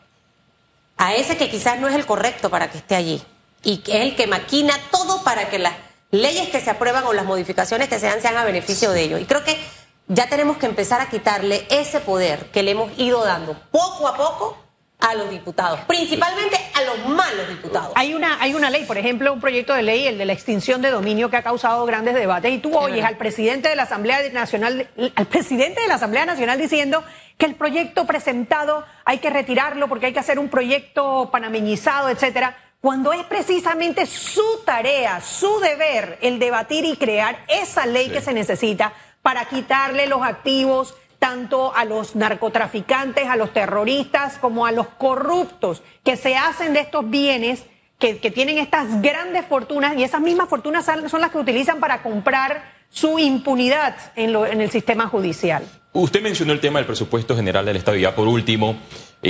A 0.96 1.16
ese 1.16 1.36
que 1.36 1.50
quizás 1.50 1.80
no 1.80 1.88
es 1.88 1.96
el 1.96 2.06
correcto 2.06 2.50
para 2.50 2.70
que 2.70 2.78
esté 2.78 2.94
allí 2.94 3.20
y 3.66 3.78
que 3.78 3.96
es 3.96 4.02
el 4.02 4.14
que 4.14 4.28
maquina 4.28 4.74
todo 4.92 5.24
para 5.24 5.48
que 5.48 5.58
las 5.58 5.74
leyes 6.12 6.48
que 6.50 6.60
se 6.60 6.70
aprueban 6.70 7.04
o 7.04 7.12
las 7.12 7.24
modificaciones 7.24 7.88
que 7.88 7.98
sean 7.98 8.22
sean 8.22 8.36
a 8.36 8.44
beneficio 8.44 8.92
de 8.92 9.02
ellos. 9.02 9.20
Y 9.20 9.24
creo 9.24 9.42
que 9.42 9.58
ya 10.06 10.28
tenemos 10.28 10.56
que 10.56 10.66
empezar 10.66 11.00
a 11.00 11.08
quitarle 11.08 11.66
ese 11.68 11.98
poder 11.98 12.46
que 12.52 12.62
le 12.62 12.70
hemos 12.70 12.96
ido 12.96 13.24
dando 13.24 13.60
poco 13.72 14.06
a 14.06 14.16
poco 14.16 14.56
a 15.00 15.14
los 15.16 15.28
diputados, 15.30 15.80
principalmente 15.88 16.56
a 16.74 16.82
los 16.82 17.08
malos 17.08 17.48
diputados. 17.48 17.90
Hay 17.96 18.14
una, 18.14 18.40
hay 18.40 18.54
una 18.54 18.70
ley, 18.70 18.84
por 18.84 18.98
ejemplo, 18.98 19.32
un 19.32 19.40
proyecto 19.40 19.74
de 19.74 19.82
ley, 19.82 20.06
el 20.06 20.16
de 20.16 20.26
la 20.26 20.32
extinción 20.32 20.80
de 20.80 20.90
dominio, 20.90 21.28
que 21.28 21.36
ha 21.36 21.42
causado 21.42 21.84
grandes 21.86 22.14
debates. 22.14 22.52
Y 22.52 22.58
tú 22.58 22.78
oyes 22.78 23.04
al 23.04 23.16
presidente 23.16 23.68
de 23.68 23.74
la 23.74 23.82
Asamblea 23.82 24.30
Nacional, 24.32 24.88
al 25.16 25.26
presidente 25.26 25.80
de 25.80 25.88
la 25.88 25.96
Asamblea 25.96 26.24
Nacional 26.24 26.56
diciendo 26.56 27.02
que 27.36 27.46
el 27.46 27.56
proyecto 27.56 28.06
presentado 28.06 28.84
hay 29.04 29.18
que 29.18 29.28
retirarlo 29.28 29.88
porque 29.88 30.06
hay 30.06 30.12
que 30.12 30.20
hacer 30.20 30.38
un 30.38 30.48
proyecto 30.48 31.30
panameñizado, 31.32 32.08
etcétera 32.08 32.56
cuando 32.86 33.12
es 33.12 33.24
precisamente 33.24 34.06
su 34.06 34.60
tarea, 34.64 35.20
su 35.20 35.58
deber, 35.58 36.20
el 36.22 36.38
debatir 36.38 36.84
y 36.84 36.96
crear 36.96 37.44
esa 37.48 37.84
ley 37.84 38.10
que 38.10 38.20
se 38.20 38.32
necesita 38.32 38.92
para 39.22 39.46
quitarle 39.46 40.06
los 40.06 40.22
activos 40.22 40.94
tanto 41.18 41.74
a 41.74 41.84
los 41.84 42.14
narcotraficantes, 42.14 43.26
a 43.26 43.34
los 43.34 43.52
terroristas, 43.52 44.38
como 44.38 44.66
a 44.66 44.70
los 44.70 44.86
corruptos 44.86 45.82
que 46.04 46.16
se 46.16 46.36
hacen 46.36 46.74
de 46.74 46.80
estos 46.82 47.10
bienes, 47.10 47.64
que, 47.98 48.14
tienen 48.14 48.58
estas 48.58 49.02
grandes 49.02 49.44
fortunas 49.46 49.96
y 49.98 50.04
esas 50.04 50.20
mismas 50.20 50.48
fortunas 50.48 50.84
son 50.84 51.20
las 51.20 51.32
que 51.32 51.38
utilizan 51.38 51.80
para 51.80 52.04
comprar 52.04 52.72
su 52.88 53.18
impunidad 53.18 53.96
en, 54.14 54.36
en 54.36 54.60
el 54.60 54.70
sistema 54.70 55.08
judicial. 55.08 55.64
Usted 55.92 56.22
mencionó 56.22 56.52
el 56.52 56.60
tema 56.60 56.78
del 56.78 56.86
presupuesto 56.86 57.34
general 57.34 57.64
del 57.64 57.78
Estado 57.78 57.96
y 57.96 58.02
ya 58.02 58.14
por 58.14 58.28
último, 58.28 58.76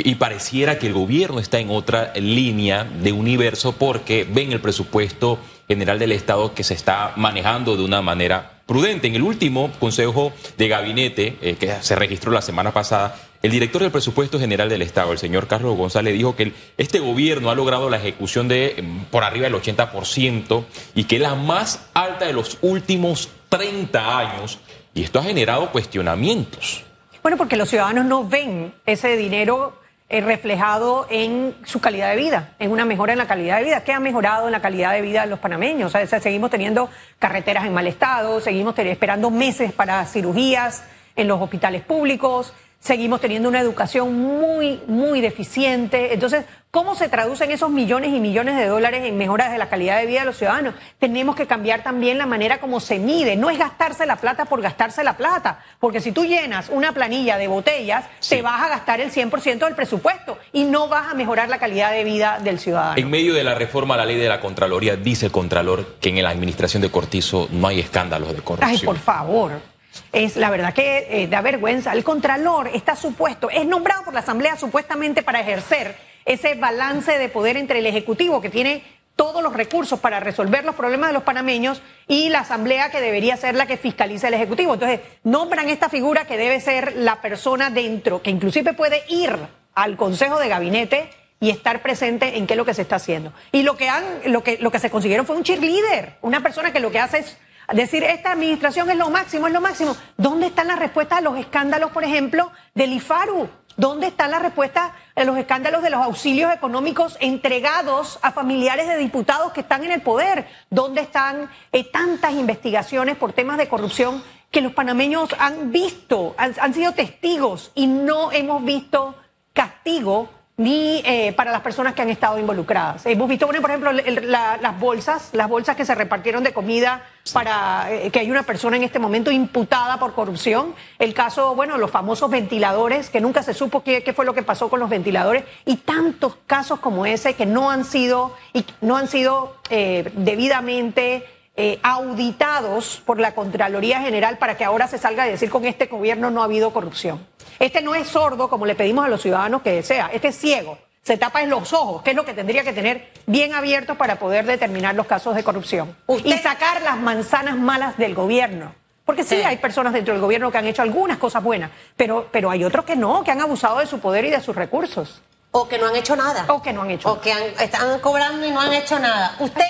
y 0.04 0.14
pareciera 0.16 0.78
que 0.78 0.88
el 0.88 0.92
gobierno 0.92 1.40
está 1.40 1.58
en 1.58 1.70
otra 1.70 2.12
línea 2.16 2.84
de 2.84 3.12
universo 3.12 3.72
porque 3.72 4.26
ven 4.28 4.52
el 4.52 4.60
presupuesto 4.60 5.38
General 5.68 5.98
del 5.98 6.12
Estado 6.12 6.54
que 6.54 6.62
se 6.62 6.74
está 6.74 7.12
manejando 7.16 7.76
de 7.76 7.82
una 7.82 8.02
manera 8.02 8.60
prudente. 8.66 9.08
En 9.08 9.14
el 9.14 9.22
último 9.22 9.72
Consejo 9.80 10.32
de 10.56 10.68
Gabinete 10.68 11.36
eh, 11.40 11.56
que 11.58 11.72
se 11.80 11.96
registró 11.96 12.30
la 12.30 12.42
semana 12.42 12.72
pasada, 12.72 13.16
el 13.42 13.50
director 13.50 13.82
del 13.82 13.90
Presupuesto 13.90 14.38
General 14.38 14.68
del 14.68 14.82
Estado, 14.82 15.12
el 15.12 15.18
señor 15.18 15.46
Carlos 15.46 15.76
González, 15.76 16.14
dijo 16.14 16.36
que 16.36 16.52
este 16.76 17.00
gobierno 17.00 17.50
ha 17.50 17.54
logrado 17.54 17.90
la 17.90 17.96
ejecución 17.96 18.48
de 18.48 18.82
mm, 18.82 19.04
por 19.10 19.24
arriba 19.24 19.48
del 19.48 19.54
80% 19.54 20.64
y 20.94 21.04
que 21.04 21.16
es 21.16 21.22
la 21.22 21.34
más 21.34 21.86
alta 21.94 22.26
de 22.26 22.32
los 22.32 22.58
últimos 22.62 23.28
30 23.48 24.18
años. 24.18 24.58
Y 24.94 25.02
esto 25.02 25.18
ha 25.18 25.24
generado 25.24 25.70
cuestionamientos. 25.72 26.82
Bueno, 27.22 27.36
porque 27.36 27.56
los 27.56 27.68
ciudadanos 27.68 28.06
no 28.06 28.26
ven 28.26 28.72
ese 28.86 29.16
dinero 29.16 29.74
eh, 30.08 30.20
reflejado 30.20 31.06
en 31.10 31.56
su 31.64 31.80
calidad 31.80 32.10
de 32.10 32.16
vida, 32.16 32.54
en 32.60 32.70
una 32.70 32.84
mejora 32.84 33.12
en 33.12 33.18
la 33.18 33.26
calidad 33.26 33.58
de 33.58 33.64
vida. 33.64 33.82
¿Qué 33.82 33.92
ha 33.92 33.98
mejorado 33.98 34.46
en 34.46 34.52
la 34.52 34.60
calidad 34.60 34.92
de 34.92 35.00
vida 35.00 35.22
de 35.22 35.26
los 35.26 35.40
panameños? 35.40 35.92
O 35.94 36.06
sea, 36.06 36.20
seguimos 36.20 36.50
teniendo 36.50 36.88
carreteras 37.18 37.64
en 37.64 37.74
mal 37.74 37.88
estado, 37.88 38.40
seguimos 38.40 38.78
esperando 38.78 39.30
meses 39.30 39.72
para 39.72 40.04
cirugías 40.04 40.84
en 41.16 41.26
los 41.26 41.40
hospitales 41.40 41.82
públicos, 41.82 42.54
seguimos 42.86 43.20
teniendo 43.20 43.48
una 43.48 43.60
educación 43.60 44.14
muy, 44.14 44.80
muy 44.86 45.20
deficiente. 45.20 46.14
Entonces, 46.14 46.44
¿cómo 46.70 46.94
se 46.94 47.08
traducen 47.08 47.50
esos 47.50 47.68
millones 47.68 48.14
y 48.14 48.20
millones 48.20 48.56
de 48.56 48.66
dólares 48.66 49.04
en 49.04 49.18
mejoras 49.18 49.50
de 49.50 49.58
la 49.58 49.68
calidad 49.68 49.98
de 49.98 50.06
vida 50.06 50.20
de 50.20 50.26
los 50.26 50.36
ciudadanos? 50.36 50.74
Tenemos 51.00 51.34
que 51.34 51.48
cambiar 51.48 51.82
también 51.82 52.16
la 52.16 52.26
manera 52.26 52.60
como 52.60 52.78
se 52.78 53.00
mide. 53.00 53.34
No 53.34 53.50
es 53.50 53.58
gastarse 53.58 54.06
la 54.06 54.16
plata 54.16 54.44
por 54.44 54.62
gastarse 54.62 55.02
la 55.02 55.16
plata, 55.16 55.64
porque 55.80 56.00
si 56.00 56.12
tú 56.12 56.24
llenas 56.24 56.68
una 56.68 56.92
planilla 56.92 57.36
de 57.38 57.48
botellas, 57.48 58.04
te 58.26 58.40
vas 58.40 58.62
a 58.62 58.68
gastar 58.68 59.00
el 59.00 59.10
100% 59.10 59.58
del 59.58 59.74
presupuesto 59.74 60.38
y 60.52 60.64
no 60.64 60.86
vas 60.86 61.10
a 61.10 61.14
mejorar 61.14 61.48
la 61.48 61.58
calidad 61.58 61.90
de 61.90 62.04
vida 62.04 62.38
del 62.42 62.60
ciudadano. 62.60 62.98
En 62.98 63.10
medio 63.10 63.34
de 63.34 63.42
la 63.42 63.56
reforma 63.56 63.94
a 63.94 63.98
la 63.98 64.06
ley 64.06 64.16
de 64.16 64.28
la 64.28 64.40
Contraloría, 64.40 64.94
dice 64.94 65.26
el 65.26 65.32
Contralor 65.32 65.96
que 66.00 66.10
en 66.10 66.22
la 66.22 66.30
administración 66.30 66.82
de 66.82 66.90
Cortizo 66.90 67.48
no 67.50 67.66
hay 67.66 67.80
escándalos 67.80 68.32
de 68.32 68.42
corrupción. 68.42 68.70
Ay, 68.70 68.78
por 68.78 68.98
favor. 68.98 69.75
Es 70.12 70.36
la 70.36 70.50
verdad 70.50 70.74
que 70.74 71.06
eh, 71.10 71.26
da 71.28 71.40
vergüenza. 71.40 71.92
El 71.92 72.04
Contralor 72.04 72.68
está 72.68 72.96
supuesto, 72.96 73.50
es 73.50 73.66
nombrado 73.66 74.04
por 74.04 74.14
la 74.14 74.20
Asamblea 74.20 74.56
supuestamente 74.56 75.22
para 75.22 75.40
ejercer 75.40 75.96
ese 76.24 76.54
balance 76.54 77.18
de 77.18 77.28
poder 77.28 77.56
entre 77.56 77.78
el 77.78 77.86
Ejecutivo, 77.86 78.40
que 78.40 78.50
tiene 78.50 78.82
todos 79.14 79.42
los 79.42 79.54
recursos 79.54 79.98
para 79.98 80.20
resolver 80.20 80.64
los 80.64 80.74
problemas 80.74 81.08
de 81.08 81.14
los 81.14 81.22
panameños, 81.22 81.80
y 82.06 82.28
la 82.28 82.40
Asamblea, 82.40 82.90
que 82.90 83.00
debería 83.00 83.36
ser 83.36 83.54
la 83.54 83.66
que 83.66 83.78
fiscaliza 83.78 84.28
el 84.28 84.34
Ejecutivo. 84.34 84.74
Entonces, 84.74 85.00
nombran 85.24 85.68
esta 85.70 85.88
figura 85.88 86.26
que 86.26 86.36
debe 86.36 86.60
ser 86.60 86.94
la 86.96 87.22
persona 87.22 87.70
dentro, 87.70 88.22
que 88.22 88.30
inclusive 88.30 88.74
puede 88.74 89.02
ir 89.08 89.36
al 89.74 89.96
Consejo 89.96 90.38
de 90.38 90.48
Gabinete 90.48 91.10
y 91.40 91.50
estar 91.50 91.82
presente 91.82 92.38
en 92.38 92.46
qué 92.46 92.54
es 92.54 92.58
lo 92.58 92.64
que 92.64 92.74
se 92.74 92.82
está 92.82 92.96
haciendo. 92.96 93.32
Y 93.52 93.62
lo 93.62 93.76
que 93.76 93.88
han, 93.88 94.04
lo 94.26 94.42
que, 94.42 94.58
lo 94.58 94.70
que 94.70 94.78
se 94.78 94.90
consiguieron 94.90 95.26
fue 95.26 95.36
un 95.36 95.42
cheerleader, 95.42 96.16
una 96.22 96.42
persona 96.42 96.72
que 96.72 96.80
lo 96.80 96.90
que 96.90 96.98
hace 96.98 97.18
es 97.18 97.38
decir, 97.74 98.04
esta 98.04 98.32
administración 98.32 98.90
es 98.90 98.96
lo 98.96 99.10
máximo, 99.10 99.46
es 99.46 99.52
lo 99.52 99.60
máximo. 99.60 99.96
¿Dónde 100.16 100.46
están 100.46 100.68
las 100.68 100.78
respuestas 100.78 101.18
a 101.18 101.22
los 101.22 101.38
escándalos, 101.38 101.90
por 101.90 102.04
ejemplo, 102.04 102.52
del 102.74 102.92
IFARU? 102.92 103.48
¿Dónde 103.76 104.06
están 104.06 104.30
las 104.30 104.40
respuestas 104.40 104.92
a 105.14 105.24
los 105.24 105.36
escándalos 105.36 105.82
de 105.82 105.90
los 105.90 106.00
auxilios 106.00 106.52
económicos 106.52 107.16
entregados 107.20 108.18
a 108.22 108.32
familiares 108.32 108.88
de 108.88 108.96
diputados 108.96 109.52
que 109.52 109.60
están 109.60 109.84
en 109.84 109.92
el 109.92 110.00
poder? 110.00 110.46
¿Dónde 110.70 111.02
están 111.02 111.50
eh, 111.72 111.84
tantas 111.84 112.32
investigaciones 112.32 113.16
por 113.16 113.32
temas 113.32 113.58
de 113.58 113.68
corrupción 113.68 114.22
que 114.50 114.60
los 114.62 114.72
panameños 114.72 115.30
han 115.38 115.72
visto, 115.72 116.34
han 116.38 116.72
sido 116.72 116.92
testigos 116.92 117.72
y 117.74 117.88
no 117.88 118.32
hemos 118.32 118.64
visto 118.64 119.16
castigo 119.52 120.30
ni 120.58 121.02
eh, 121.04 121.34
para 121.34 121.52
las 121.52 121.60
personas 121.60 121.92
que 121.92 122.00
han 122.00 122.08
estado 122.08 122.38
involucradas. 122.38 123.04
Hemos 123.04 123.28
visto, 123.28 123.46
por 123.46 123.70
ejemplo, 123.70 123.92
las 123.92 124.80
bolsas, 124.80 125.28
las 125.32 125.48
bolsas 125.48 125.76
que 125.76 125.84
se 125.84 125.94
repartieron 125.94 126.42
de 126.42 126.54
comida 126.54 127.04
para 127.32 127.92
eh, 127.92 128.10
que 128.10 128.20
hay 128.20 128.30
una 128.30 128.42
persona 128.42 128.76
en 128.76 128.82
este 128.82 128.98
momento 128.98 129.30
imputada 129.30 129.98
por 129.98 130.14
corrupción. 130.14 130.74
El 130.98 131.12
caso, 131.12 131.54
bueno, 131.54 131.76
los 131.76 131.90
famosos 131.90 132.30
ventiladores, 132.30 133.10
que 133.10 133.20
nunca 133.20 133.42
se 133.42 133.52
supo 133.52 133.82
qué, 133.82 134.02
qué 134.02 134.14
fue 134.14 134.24
lo 134.24 134.32
que 134.32 134.42
pasó 134.42 134.70
con 134.70 134.80
los 134.80 134.88
ventiladores, 134.88 135.44
y 135.66 135.76
tantos 135.76 136.36
casos 136.46 136.80
como 136.80 137.04
ese 137.04 137.34
que 137.34 137.44
no 137.44 137.70
han 137.70 137.84
sido, 137.84 138.34
y 138.54 138.64
no 138.80 138.96
han 138.96 139.08
sido 139.08 139.56
eh, 139.68 140.10
debidamente 140.14 141.26
eh, 141.56 141.78
auditados 141.82 143.02
por 143.04 143.18
la 143.18 143.34
Contraloría 143.34 144.00
General 144.00 144.38
para 144.38 144.56
que 144.56 144.64
ahora 144.64 144.88
se 144.88 144.98
salga 144.98 145.22
a 145.22 145.26
decir 145.26 145.50
con 145.50 145.64
este 145.64 145.86
gobierno 145.86 146.30
no 146.30 146.42
ha 146.42 146.44
habido 146.44 146.72
corrupción. 146.72 147.26
Este 147.58 147.80
no 147.80 147.94
es 147.94 148.08
sordo 148.08 148.50
como 148.50 148.66
le 148.66 148.74
pedimos 148.74 149.04
a 149.04 149.08
los 149.08 149.22
ciudadanos 149.22 149.62
que 149.62 149.82
sea, 149.82 150.10
este 150.12 150.28
es 150.28 150.36
ciego, 150.36 150.78
se 151.02 151.16
tapa 151.16 151.42
en 151.42 151.50
los 151.50 151.72
ojos, 151.72 152.02
que 152.02 152.10
es 152.10 152.16
lo 152.16 152.24
que 152.24 152.34
tendría 152.34 152.64
que 152.64 152.72
tener 152.72 153.10
bien 153.26 153.54
abiertos 153.54 153.96
para 153.96 154.18
poder 154.18 154.44
determinar 154.44 154.94
los 154.94 155.06
casos 155.06 155.34
de 155.34 155.44
corrupción 155.44 155.96
y 156.24 156.32
sacar 156.34 156.82
las 156.82 156.98
manzanas 156.98 157.56
malas 157.56 157.96
del 157.96 158.14
gobierno. 158.14 158.74
Porque 159.04 159.22
sí, 159.22 159.36
hay 159.36 159.58
personas 159.58 159.92
dentro 159.92 160.14
del 160.14 160.20
gobierno 160.20 160.50
que 160.50 160.58
han 160.58 160.66
hecho 160.66 160.82
algunas 160.82 161.16
cosas 161.18 161.42
buenas, 161.44 161.70
pero, 161.96 162.28
pero 162.32 162.50
hay 162.50 162.64
otros 162.64 162.84
que 162.84 162.96
no, 162.96 163.22
que 163.22 163.30
han 163.30 163.40
abusado 163.40 163.78
de 163.78 163.86
su 163.86 164.00
poder 164.00 164.24
y 164.24 164.30
de 164.30 164.40
sus 164.40 164.56
recursos. 164.56 165.22
O 165.52 165.68
que 165.68 165.78
no 165.78 165.86
han 165.86 165.94
hecho 165.94 166.16
nada. 166.16 166.44
O 166.48 166.60
que 166.60 166.72
no 166.72 166.82
han 166.82 166.90
hecho 166.90 167.12
O 167.12 167.20
que 167.20 167.32
están 167.60 168.00
cobrando 168.00 168.44
y 168.44 168.50
no 168.50 168.60
han 168.60 168.74
hecho 168.74 168.98
nada. 168.98 169.36
Usted 169.38 169.62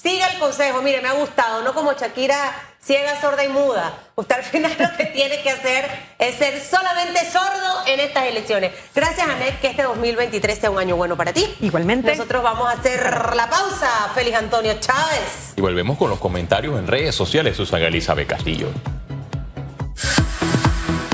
Siga 0.00 0.28
el 0.28 0.38
consejo, 0.38 0.80
mire, 0.80 1.00
me 1.00 1.08
ha 1.08 1.14
gustado, 1.14 1.62
no 1.62 1.74
como 1.74 1.92
Shakira 1.92 2.36
ciega, 2.80 3.20
sorda 3.20 3.44
y 3.44 3.48
muda. 3.48 3.98
Usted 4.14 4.36
al 4.36 4.42
final 4.44 4.72
lo 4.78 4.96
que 4.96 5.06
tiene 5.06 5.42
que 5.42 5.50
hacer 5.50 5.90
es 6.20 6.36
ser 6.36 6.60
solamente 6.60 7.18
sordo 7.28 7.82
en 7.84 7.98
estas 7.98 8.26
elecciones. 8.26 8.70
Gracias, 8.94 9.28
Anet, 9.28 9.60
que 9.60 9.66
este 9.66 9.82
2023 9.82 10.56
sea 10.56 10.70
un 10.70 10.78
año 10.78 10.94
bueno 10.94 11.16
para 11.16 11.32
ti. 11.32 11.52
Igualmente. 11.60 12.12
Nosotros 12.12 12.44
vamos 12.44 12.68
a 12.68 12.78
hacer 12.78 13.34
la 13.34 13.50
pausa. 13.50 13.90
Félix 14.14 14.36
Antonio 14.36 14.74
Chávez. 14.78 15.54
Y 15.56 15.60
volvemos 15.60 15.98
con 15.98 16.10
los 16.10 16.20
comentarios 16.20 16.78
en 16.78 16.86
redes 16.86 17.16
sociales, 17.16 17.56
Susana 17.56 17.88
Elizabeth 17.88 18.28
Castillo. 18.28 18.68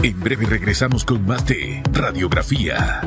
En 0.03 0.20
breve 0.20 0.44
regresamos 0.44 1.07
con 1.07 1.27
más 1.27 1.47
de 1.47 1.83
Radiografía. 1.90 3.01